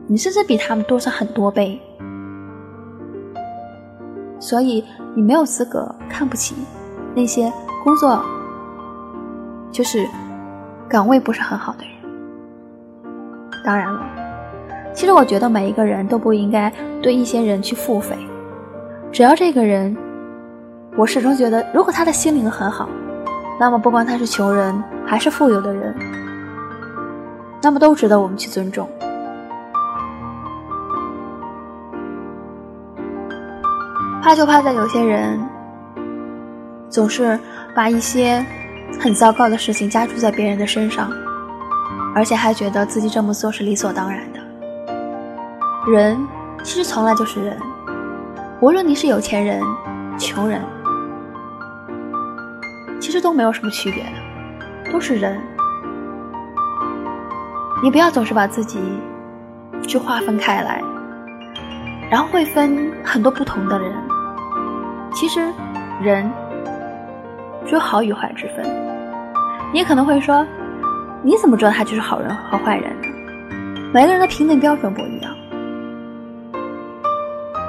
[0.08, 1.80] 你甚至比他们多上很多倍。
[4.40, 4.84] 所以
[5.16, 6.54] 你没有资格看不起
[7.16, 7.52] 那些
[7.84, 8.22] 工作
[9.72, 10.06] 就是
[10.88, 11.94] 岗位不是很好的人。
[13.66, 14.02] 当然了，
[14.94, 16.72] 其实我觉得每一个人都不应该
[17.02, 18.16] 对一些人去付费，
[19.12, 19.96] 只要这个人，
[20.98, 22.88] 我始终觉得，如果他的心灵很好，
[23.60, 25.94] 那么不管他是穷人还是富有的人，
[27.62, 28.90] 那么都值得我们去尊重。
[34.22, 35.40] 怕就怕在有些人
[36.90, 37.38] 总是
[37.76, 38.44] 把一些
[39.00, 41.12] 很糟糕的事情加注在别人的身上，
[42.16, 44.40] 而且还觉得自己这么做是理所当然的。
[45.92, 46.18] 人
[46.64, 47.56] 其实从来就是人，
[48.62, 49.62] 无论你是有钱人、
[50.18, 50.60] 穷人，
[53.00, 55.40] 其实都没有什么区别的，都是人。
[57.84, 58.80] 你不要总是把自己
[59.88, 60.82] 去划分开来，
[62.10, 63.94] 然后会分很多不同的人。
[65.14, 65.54] 其实，
[66.02, 66.32] 人
[67.66, 68.66] 只有好与坏之分。
[69.74, 70.46] 你可能会说，
[71.22, 73.08] 你怎么知道他就是好人和坏人呢？
[73.94, 75.32] 每个人的评定标准不一样。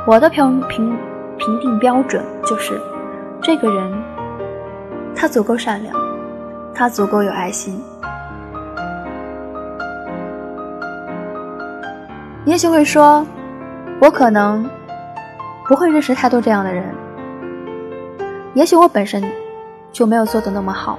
[0.07, 0.97] 我的评评
[1.37, 2.81] 评定标准就是，
[3.43, 3.93] 这个人
[5.17, 5.97] 他足够善良，
[6.75, 7.83] 他足够有爱心。
[12.45, 13.27] 也许会说，
[13.99, 14.69] 我可能
[15.67, 16.85] 不会认识太多这样的人。
[18.55, 19.25] 也许我本身
[19.91, 20.99] 就没有做的那么好，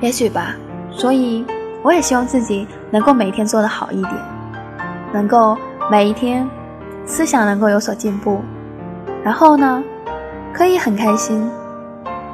[0.00, 0.54] 也许吧。
[0.90, 1.44] 所以
[1.82, 4.14] 我也希望自己能够每天做的好一点，
[5.12, 5.56] 能够
[5.90, 6.48] 每一天
[7.04, 8.40] 思想能够有所进步，
[9.28, 9.84] 然后呢，
[10.54, 11.46] 可以很开心，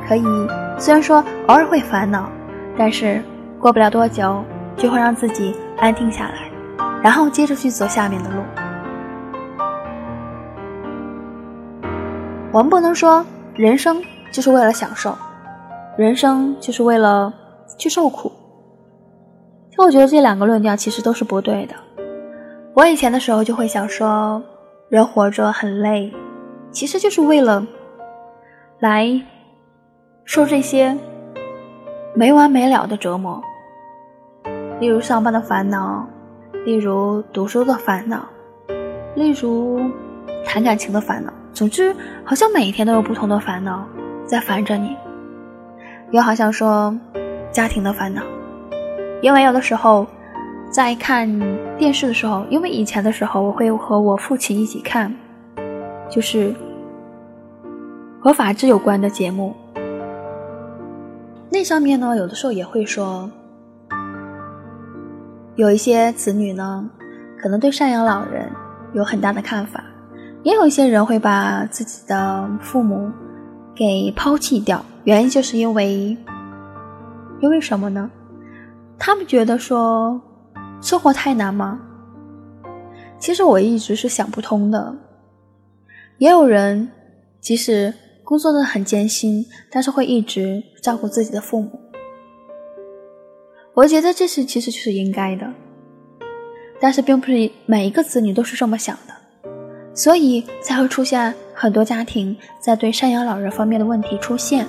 [0.07, 0.23] 可以
[0.79, 1.17] 虽然说
[1.49, 2.31] 偶尔会烦恼，
[2.79, 3.21] 但是
[3.59, 4.45] 过不了多久
[4.77, 6.49] 就会让自己安定下来，
[7.03, 8.37] 然后接着去走下面的路。
[12.53, 13.27] 我们不能说
[13.57, 15.19] 人生就是为了享受，
[15.97, 17.35] 人生就是为了
[17.77, 18.31] 去受苦。
[19.69, 21.75] 其实我觉得这两个论调其实都是不对的。
[22.73, 24.41] 我以前的时候就会想说，
[24.89, 26.13] 人活着很累，
[26.75, 27.65] 其实就是为了
[28.81, 29.09] 来
[30.25, 30.95] 受这些
[32.17, 33.41] 没完没了的折磨，
[34.81, 36.05] 例如上班的烦恼，
[36.65, 38.29] 例如读书的烦恼，
[39.15, 39.81] 例如
[40.45, 41.33] 谈感情的烦恼。
[41.53, 41.95] 总之，
[42.25, 43.87] 好像每一天都有不同的烦恼
[44.27, 44.97] 在烦着你，
[46.11, 46.93] 又好像说
[47.53, 48.21] 家庭的烦恼，
[49.23, 50.05] 因为有的时候
[50.73, 51.29] 在看
[51.79, 55.15] 电视的时候，因为以前的时候我会和我父亲一起看，
[56.11, 56.53] 就是
[58.25, 59.55] 和法治有关的节目，
[61.51, 63.31] 那上面呢有的时候也会说，
[65.57, 66.89] 有一些子女呢
[67.39, 68.51] 可能对赡养老人
[68.95, 69.85] 有很大的看法。
[70.43, 73.13] 也有一些人会把自己的父母
[73.75, 76.17] 给抛弃掉，原因就是因为，
[77.41, 78.11] 因为什么呢？
[78.99, 80.19] 他们觉得说
[80.81, 81.79] 生活太难吗？
[83.19, 84.97] 其实我一直是想不通的。
[86.17, 86.91] 也有人
[87.41, 87.93] 即使
[88.25, 91.79] 工作的很艰辛，但是会一直照顾自己的父母。
[93.75, 95.47] 我觉得这是其实就是应该的，
[96.81, 99.15] 但是并不是每一个子女都是这么想的。
[99.97, 104.67] 所以才会出现很多家庭在对赡养老人方面的问题出现。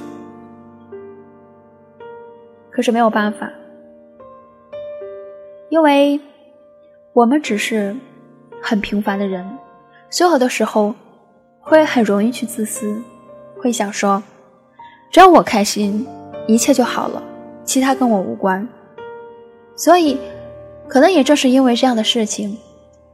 [2.70, 3.52] 可是没有办法，
[5.70, 6.20] 因为
[7.14, 7.96] 我们只是
[8.62, 9.44] 很平凡的人，
[10.12, 10.94] 所有的时候
[11.60, 13.02] 会很容易去自私，
[13.66, 14.22] 会想说，
[15.12, 16.06] 只要我开心，
[16.46, 17.24] 一切就好了，
[17.64, 18.68] 其他跟我无关。
[19.76, 20.20] 所以，
[20.88, 22.56] 可能也正是因为这样的事情，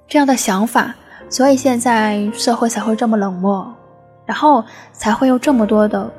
[0.09, 0.93] 这样的想法。
[1.29, 3.65] 所以现在社会才会这么冷漠，
[4.25, 6.11] 然后才会有这么多的，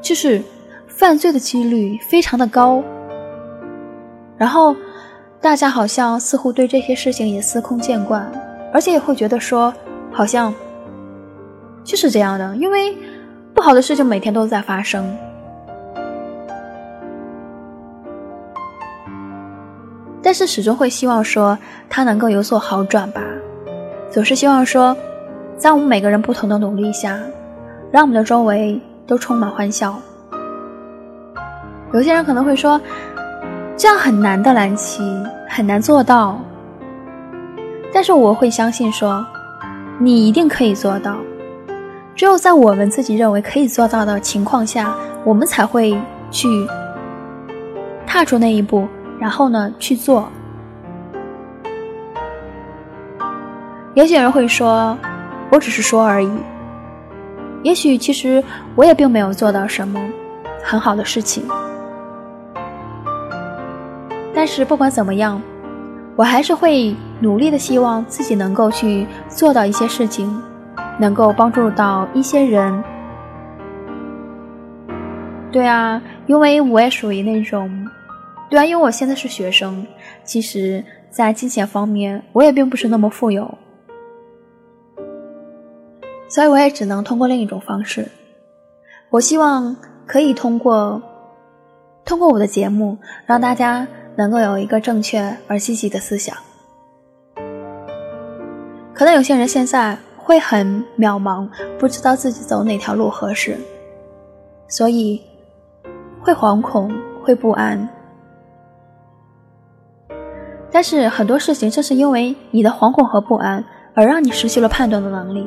[0.00, 0.40] 就是
[0.86, 2.80] 犯罪的几率非常的高，
[4.38, 4.76] 然后
[5.40, 8.24] 大家好像似乎对这些事情也司空见惯，
[8.72, 9.74] 而且也会觉得说
[10.12, 10.54] 好像
[11.82, 12.96] 就是这样的，因为
[13.54, 15.04] 不好的事情每天都在发生，
[20.22, 21.56] 但是始终会希望说
[21.88, 23.22] 它能够有所好转吧。
[24.10, 24.96] 总是希望说，
[25.56, 27.18] 在我们每个人不同的努力下，
[27.90, 29.94] 让我们的周围都充满欢笑。
[31.92, 32.80] 有些人可能会说，
[33.76, 35.02] 这样很难的，蓝琪
[35.48, 36.38] 很难做到。
[37.92, 39.24] 但是我会相信说，
[39.98, 41.16] 你一定可以做到。
[42.14, 44.94] 只有在我们自己认为可以做到的情况下，
[45.24, 45.98] 我们才会
[46.30, 46.48] 去
[48.06, 48.86] 踏出那一步，
[49.18, 50.28] 然后呢去做。
[53.94, 54.96] 也许有人会说，
[55.50, 56.30] 我只是说而已。
[57.62, 58.42] 也许其实
[58.74, 60.00] 我也并没有做到什么
[60.62, 61.44] 很好的事情。
[64.34, 65.40] 但是不管怎么样，
[66.16, 70.42] 我还是会努力的，希望自己能够去做到一些事情，
[71.02, 72.80] 能够帮助到一些人。
[75.50, 77.68] 对啊，因为我也属于那种，
[78.48, 79.84] 对啊，因为我现在是学生，
[80.22, 83.52] 其实在金钱方面我也并不是那么富有。
[86.28, 88.06] 所以我也只能通过另一种方式。
[89.10, 89.76] 我希望
[90.06, 91.02] 可以通过
[92.04, 92.96] 通过我的节目，
[93.26, 93.84] 让大家
[94.14, 96.36] 能够有一个正确而积极的思想。
[98.94, 101.48] 可能有些人现在会很渺茫，
[101.78, 103.56] 不知道自己走哪条路合适，
[104.68, 105.20] 所以
[106.20, 106.90] 会惶恐、
[107.22, 107.88] 会不安。
[110.70, 113.62] 但是很多事情正是因为你的惶恐和不安，
[113.94, 115.46] 而让你失去了判断的能力。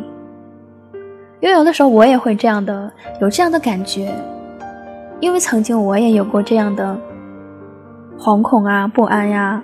[1.41, 4.13] 因为有的时候我也会这样的，有这样的感觉，
[5.19, 6.97] 因为曾经我也有过这样的
[8.19, 9.63] 惶恐啊、不安呀，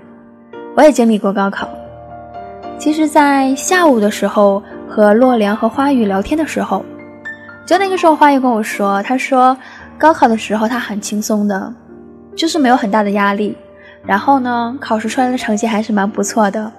[0.75, 1.67] 我也经历过高考。
[2.77, 6.83] 其实，在下午的时候和洛良和花语聊天的时候，
[7.65, 9.55] 就那个时候花语跟我说，他说
[9.97, 11.73] 高考的时候他很轻松的，
[12.35, 13.55] 就是没有很大的压力，
[14.05, 16.69] 然后呢，考试出来的成绩还是蛮不错的。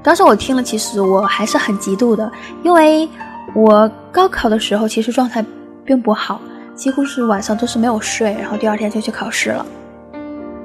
[0.00, 2.30] 当时我听了，其实我还是很嫉妒的，
[2.62, 3.08] 因为
[3.52, 5.44] 我高考的时候其实状态
[5.84, 6.40] 并不好，
[6.76, 9.66] 几乎是晚上都是没有睡，然后第二天就去考试了。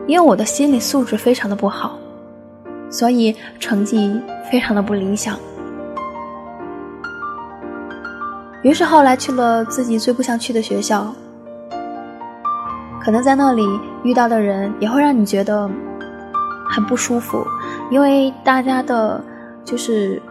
[0.05, 1.97] 因为我的心理素质非常的不好，
[2.89, 4.19] 所以成绩
[4.51, 5.37] 非常的不理想。
[8.63, 11.13] 于是后来去了自己最不想去的学校，
[13.01, 13.63] 可能在那里
[14.03, 15.69] 遇到的人也会让你觉得
[16.69, 17.45] 很不舒服，
[17.89, 19.23] 因为大家的，
[19.63, 20.21] 就是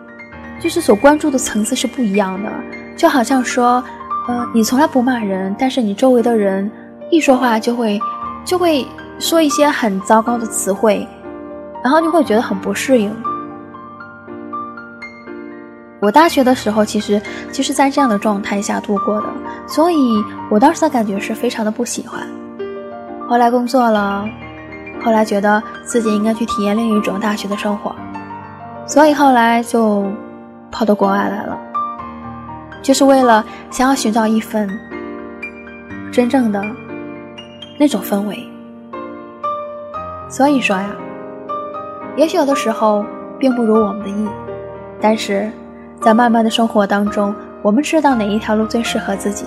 [0.61, 2.51] 就是所关注的层次是不一样的。
[2.97, 3.83] 就好像说，
[4.29, 6.71] 呃，你从来不骂人，但是你周围的人
[7.11, 7.99] 一说话就会
[8.45, 8.87] 就会
[9.19, 11.07] 说一些很糟糕的词汇，
[11.87, 13.15] 然后就会觉得很不适应。
[16.01, 17.23] 我大学的时候，其实
[17.53, 19.29] 就是在这样的状态下度过的，
[19.69, 19.97] 所以
[20.51, 22.27] 我当时的感觉是非常的不喜欢。
[23.29, 24.29] 后来工作了，
[25.01, 27.95] 后来觉得自己应该去体验另一种大学的生活，
[28.85, 30.05] 所以后来就
[30.73, 31.57] 跑到国外来了，
[32.83, 34.69] 就是为了想要寻找一份
[36.11, 36.61] 真正的
[37.79, 38.45] 那种氛围。
[40.29, 40.91] 所以说呀，
[42.17, 43.05] 也许有的时候
[43.39, 44.29] 并不如我们的意，
[45.01, 45.51] 但是。
[45.99, 49.47] 在漫漫的生活当中，我们知道哪一条路最适合自己。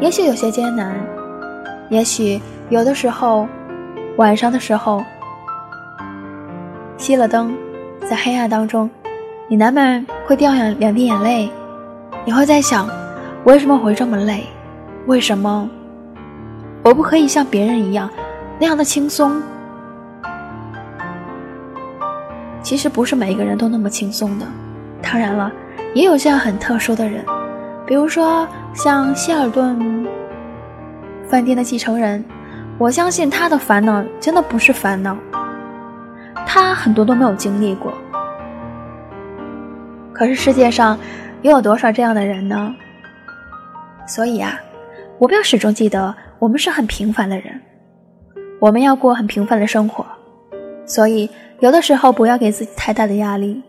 [0.00, 0.94] 也许有些艰难，
[1.88, 3.46] 也许有的时候，
[4.16, 5.00] 晚上的时候，
[6.98, 7.54] 熄了灯，
[8.04, 8.90] 在黑暗当中，
[9.48, 11.48] 你难免会掉下两滴眼泪。
[12.24, 12.88] 你会在想，
[13.44, 14.44] 为什么会这么累？
[15.06, 15.70] 为什么
[16.82, 18.10] 我不可以像别人一样
[18.58, 19.40] 那样的轻松？
[22.70, 24.46] 其实不是每一个人都那么轻松的。
[25.02, 25.50] 当然了，
[25.92, 27.24] 也有这样很特殊的人，
[27.84, 30.06] 比如说像希尔顿
[31.28, 32.24] 饭店的继承人，
[32.78, 35.16] 我相信他的烦恼真的不是烦恼，
[36.46, 37.92] 他很多都没有经历过。
[40.12, 40.96] 可是世界上
[41.42, 42.72] 又有多少这样的人呢？
[44.06, 44.56] 所以啊，
[45.18, 47.60] 我们要始终记得，我们是很平凡的人，
[48.60, 50.06] 我们要过很平凡的生活，
[50.84, 51.28] 所以
[51.60, 53.62] 有的时候不要给自己太大的压力。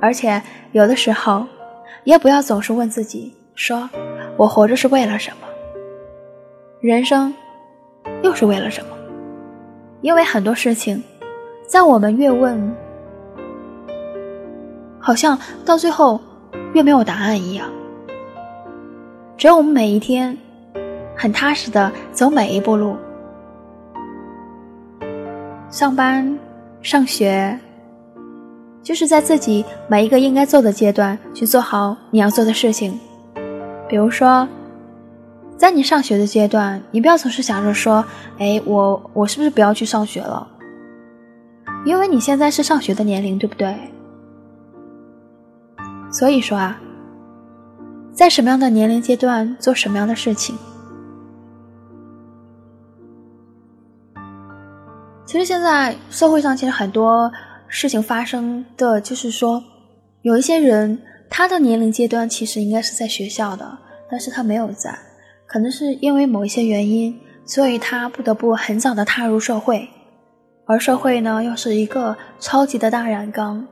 [0.00, 0.40] 而且
[0.72, 1.46] 有的时候，
[2.04, 3.88] 也不要总是问自己：说
[4.36, 5.46] 我活着是为了什么？
[6.80, 7.34] 人生
[8.22, 8.90] 又是为了什么？
[10.02, 11.02] 因为很多事情，
[11.66, 12.76] 在我们越问，
[15.00, 16.20] 好像到最后
[16.74, 17.68] 越没有答案一样。
[19.38, 20.36] 只有我们每一天
[21.16, 22.96] 很踏实的走每一步路，
[25.70, 26.38] 上班、
[26.82, 27.58] 上学。
[28.82, 32.96] 就是在自己每一个应该做的阶段去做好你要做的事情，
[33.88, 34.46] 比如说，
[35.56, 38.04] 在你上学的阶段，你不要总是想着说，
[38.38, 40.46] 哎，我我是不是不要去上学了？
[41.84, 43.74] 因为你现在是上学的年龄，对不对？
[46.12, 46.80] 所以说啊，
[48.12, 50.56] 在什么样的年龄阶段做什么样的事情，
[55.26, 57.30] 其实现在社会上其实很多。
[57.68, 59.60] 事情发生的就是说，
[60.22, 60.96] 有一些人，
[61.28, 63.76] 他的年龄阶段其实应该是在学校的，
[64.08, 64.96] 但是他没有在，
[65.46, 69.86] 可能是因为某一些原因，所以他不得不很早的踏入社会，
[70.64, 73.66] 而社会呢又是一个超级的大染缸，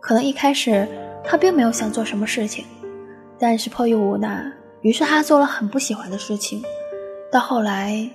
[0.00, 0.86] 可能一开始
[1.22, 2.64] 他并没有想做什么事情，
[3.38, 4.44] 但是迫于无奈，
[4.82, 6.60] 于是他做了很不喜欢的事情，
[7.30, 8.10] 到后来，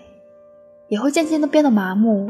[0.89, 2.29] 也会渐渐的变得麻木，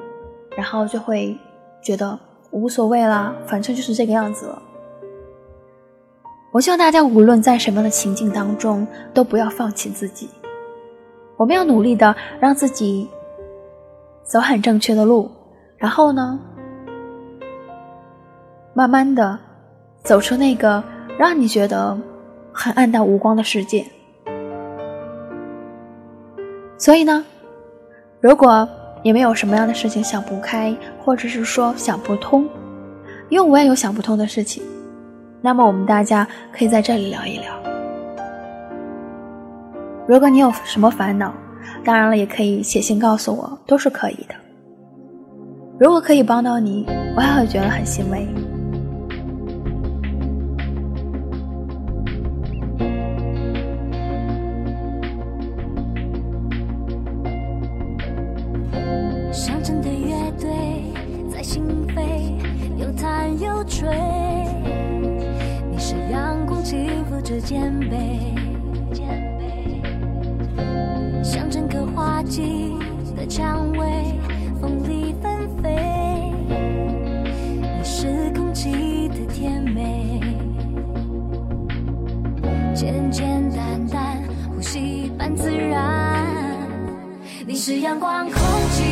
[0.55, 1.37] 然后就会
[1.81, 2.19] 觉得。
[2.53, 4.61] 无所谓啦，反正就是这个样子了。
[6.51, 10.29] 我希望大家无论在什么样的情境当中，都不要放弃自己。
[11.37, 13.09] 我们要努力的让自己
[14.25, 15.31] 走很正确的路，
[15.77, 16.37] 然后呢，
[18.73, 19.39] 慢慢的
[20.03, 20.83] 走出那个
[21.17, 21.97] 让你觉得
[22.51, 23.85] 很暗淡无光的世界。
[26.77, 27.23] 所以呢，
[28.19, 28.67] 如果。
[29.03, 32.47] 也没有什么样的事情想不开，或者是说想不通，
[33.29, 34.63] 因为我也有想不通的事情。
[35.41, 37.53] 那么我们大家可以在这里聊一聊。
[40.07, 41.33] 如果你有什么烦恼，
[41.83, 44.35] 当然了，也可以写信告诉我，都是可以的。
[45.79, 46.85] 如果可以帮到你，
[47.15, 48.27] 我也会觉得很欣慰。
[65.71, 67.97] 你是阳光轻抚着肩背，
[71.23, 72.75] 像整个花季
[73.15, 74.19] 的蔷薇，
[74.61, 75.71] 风里纷飞。
[77.79, 80.21] 你是空气的甜美，
[82.75, 84.21] 简简单单，
[84.55, 86.23] 呼吸般自然。
[87.47, 88.33] 你是阳光，空
[88.69, 88.83] 气，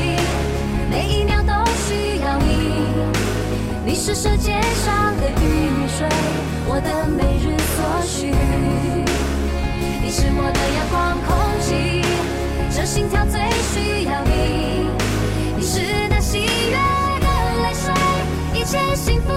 [0.90, 1.39] 每一秒。
[3.90, 4.52] 你是世界
[4.86, 6.08] 上的雨水，
[6.68, 8.28] 我的每日所需。
[10.00, 12.06] 你是我的阳光，空气，
[12.70, 13.42] 这心跳最
[13.74, 14.92] 需要你。
[15.58, 16.78] 你是那喜悦
[17.20, 17.26] 的
[17.64, 17.92] 泪水，
[18.54, 19.34] 一切幸福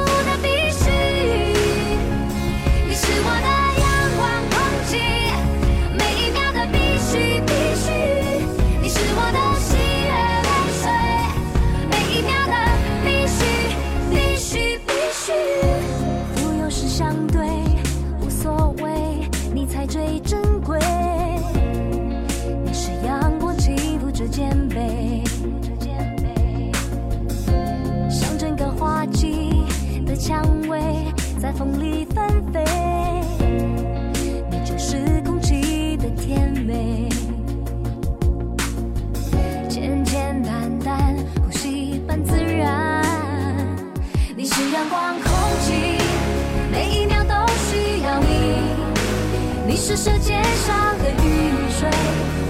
[49.73, 50.35] 你是世界
[50.67, 51.89] 上的雨水，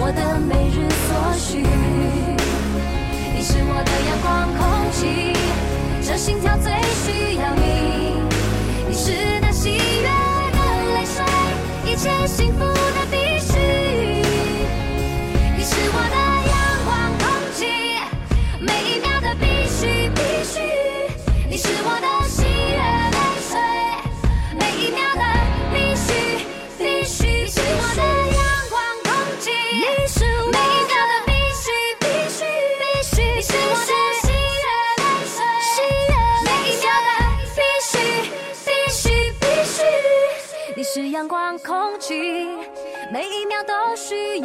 [0.00, 1.62] 我的每日所需。
[3.32, 5.32] 你是我的阳光空气，
[6.02, 6.72] 这心跳最
[7.04, 8.18] 需要你。
[8.88, 10.08] 你是那喜悦
[10.50, 10.58] 的
[10.94, 11.22] 泪水，
[11.92, 13.06] 一切幸福的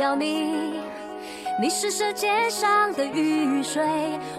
[0.08, 0.80] 要你。
[1.62, 3.84] 你是世界上的雨水，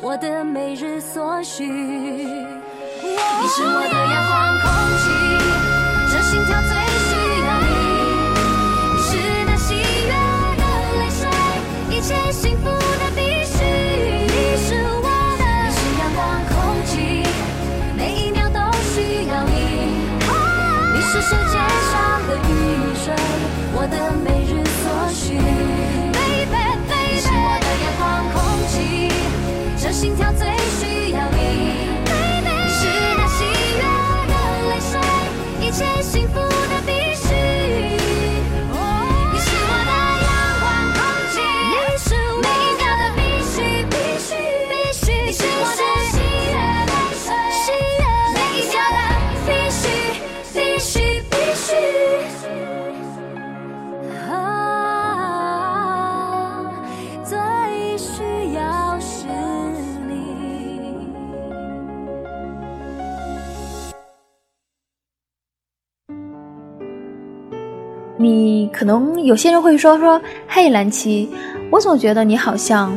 [0.01, 1.67] 我的每日所需。
[1.67, 2.57] 你
[3.49, 4.67] 是我的阳光空
[4.99, 5.05] 气，
[6.11, 6.73] 这心跳最
[7.05, 7.11] 需
[7.45, 7.69] 要你。
[8.95, 9.11] 你是
[9.45, 9.75] 那喜
[10.09, 10.13] 悦
[10.57, 10.65] 的
[10.97, 11.29] 泪水，
[11.91, 13.61] 一切幸福的必须。
[14.25, 15.07] 你是我
[15.37, 16.57] 的，你是阳光空
[16.87, 16.97] 气，
[17.95, 18.57] 每一秒都
[18.89, 19.53] 需要你。
[20.95, 21.59] 你是世界
[21.93, 22.18] 上
[30.01, 30.47] 心跳最
[30.79, 30.98] 需
[68.21, 71.31] 你可能有些人会说说，嘿，蓝七，
[71.71, 72.93] 我总觉得你好像，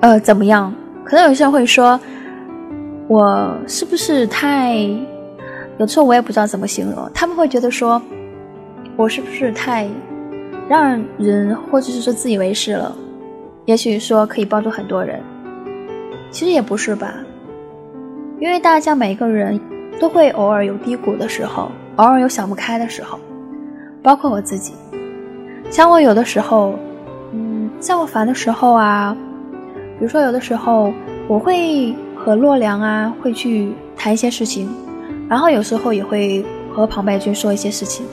[0.00, 0.72] 呃，怎么样？
[1.04, 1.98] 可能有些人会说，
[3.08, 4.76] 我是不是太，
[5.78, 8.00] 有时候我也不知道怎么形容，他们会觉得说，
[8.94, 9.88] 我是不是太
[10.68, 12.94] 让人或者是说自以为是了？
[13.64, 15.18] 也许说可以帮助很多人，
[16.30, 17.14] 其实也不是吧，
[18.38, 19.58] 因为大家每一个人
[19.98, 23.18] 都会偶尔有低谷的时候，偶尔有想不开的时候。
[24.04, 24.74] 包括我自己，
[25.70, 26.74] 像我有的时候，
[27.32, 29.16] 嗯，像我烦的时候啊，
[29.98, 30.92] 比如说有的时候
[31.26, 34.68] 我会和洛良啊会去谈一些事情，
[35.26, 38.04] 然后有时候也会和庞白君说一些事情，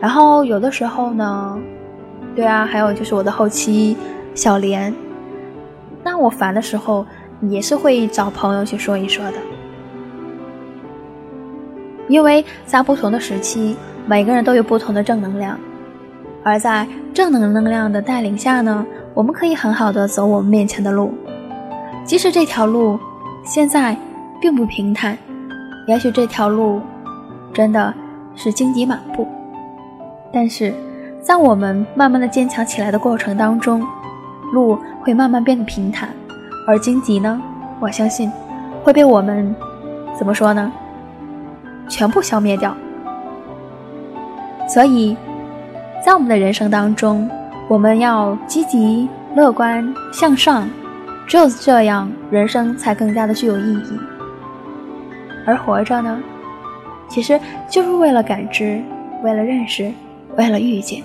[0.00, 1.58] 然后有的时候呢，
[2.34, 3.94] 对啊，还有就是我的后期
[4.34, 4.94] 小莲，
[6.02, 7.04] 那我烦的时候
[7.42, 9.34] 也是会找朋友去说一说的，
[12.08, 13.76] 因为在不同的时期。
[14.06, 15.58] 每个人都有不同的正能量，
[16.42, 18.84] 而在正能量的带领下呢，
[19.14, 21.14] 我们可以很好的走我们面前的路，
[22.04, 22.98] 即使这条路
[23.44, 23.96] 现在
[24.40, 25.16] 并不平坦，
[25.86, 26.80] 也许这条路
[27.52, 27.94] 真的
[28.34, 29.26] 是荆棘满布，
[30.32, 30.74] 但是
[31.20, 33.86] 在我们慢慢的坚强起来的过程当中，
[34.52, 36.08] 路会慢慢变得平坦，
[36.66, 37.40] 而荆棘呢，
[37.78, 38.30] 我相信
[38.82, 39.54] 会被我们
[40.18, 40.72] 怎么说呢，
[41.88, 42.76] 全部消灭掉。
[44.68, 45.16] 所以，
[46.04, 47.28] 在我们的人生当中，
[47.68, 50.68] 我们要积极、乐观、向上，
[51.26, 53.98] 只有这样，人生才更加的具有意义。
[55.46, 56.22] 而活着呢，
[57.08, 57.38] 其实
[57.68, 58.82] 就是为了感知，
[59.22, 59.92] 为了认识，
[60.36, 61.02] 为了遇见。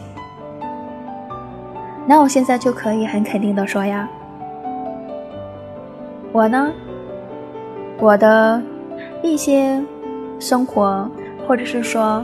[2.05, 4.07] 那我现在就可以很肯定的说呀，
[6.31, 6.71] 我呢，
[7.99, 8.61] 我的
[9.21, 9.83] 一些
[10.39, 11.09] 生活，
[11.45, 12.23] 或者是说。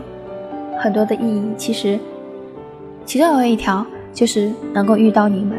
[0.84, 1.98] 很多的意义，其实
[3.06, 5.58] 其中有一条就是能够遇到你们。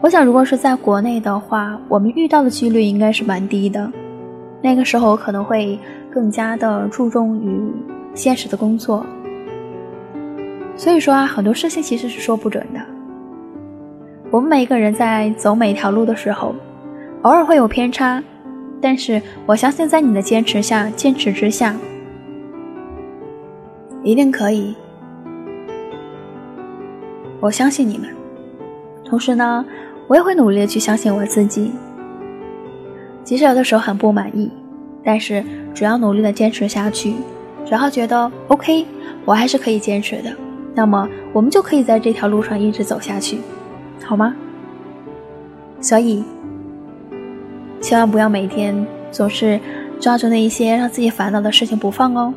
[0.00, 3.90] 我想，如果是在国内的话，我们遇到的几率应该是蛮低的。
[4.60, 5.76] 那个时候可能会
[6.12, 7.60] 更加的注重于
[8.14, 9.04] 现实的工作。
[10.76, 12.80] 所以说啊，很多事情其实是说不准的。
[14.30, 16.54] 我们每一个人在走每一条路的时候，
[17.22, 18.22] 偶尔会有偏差，
[18.80, 21.74] 但是我相信在你的坚持下、坚持之下，
[24.02, 24.74] 一定可以。
[27.40, 28.08] 我相信你们，
[29.04, 29.64] 同时呢。
[30.08, 31.72] 我也会努力的去相信我自己，
[33.24, 34.50] 即使有的时候很不满意，
[35.02, 35.42] 但是
[35.72, 37.14] 只要努力的坚持下去，
[37.64, 38.84] 只要觉得 OK，
[39.24, 40.30] 我还是可以坚持的，
[40.74, 43.38] 那么我们就可以在这条路上一直走下去，
[44.04, 44.34] 好吗？
[45.80, 46.22] 所以，
[47.80, 49.58] 千万不要每天总是
[49.98, 52.34] 抓住那一些让自己烦恼的事情不放哦。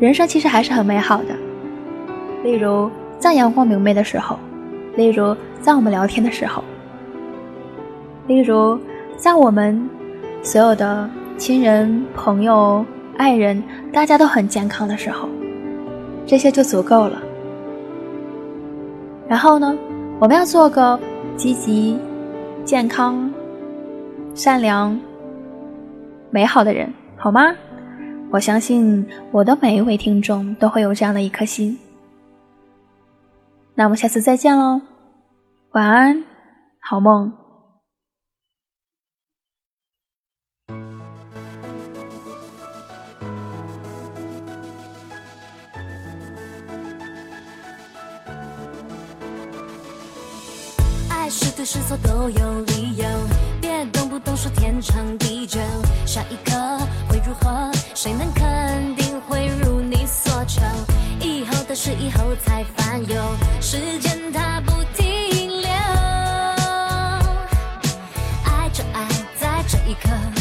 [0.00, 1.34] 人生其实还是很美好的，
[2.42, 4.38] 例如在阳光明媚的时候。
[4.96, 6.60] 例如，在我们聊天的时候，
[8.26, 8.76] 例如，
[9.16, 9.88] 在我们
[10.42, 12.84] 所有的亲人、朋友、
[13.16, 15.28] 爱人，大家都很健康的时候，
[16.26, 17.22] 这些就足够了。
[19.28, 19.78] 然后呢，
[20.18, 20.98] 我们要做个
[21.36, 21.96] 积极、
[22.64, 23.32] 健康、
[24.34, 24.98] 善良、
[26.30, 27.54] 美好的人，好吗？
[28.30, 31.78] 我相信我的每一位听众都会有这样的一颗心。
[33.74, 34.82] 那我们下次再见喽，
[35.70, 36.24] 晚安，
[36.80, 37.32] 好梦。
[51.08, 53.04] 爱是对是错都有理由，
[53.60, 55.58] 别动不动说天长地久，
[56.04, 56.52] 下一刻
[57.28, 57.70] 如何？
[57.94, 60.62] 谁能肯定会如你所求？
[61.20, 65.68] 以后的事以后才烦忧，时间它不停留，
[68.44, 69.06] 爱着爱
[69.38, 70.37] 在这一刻。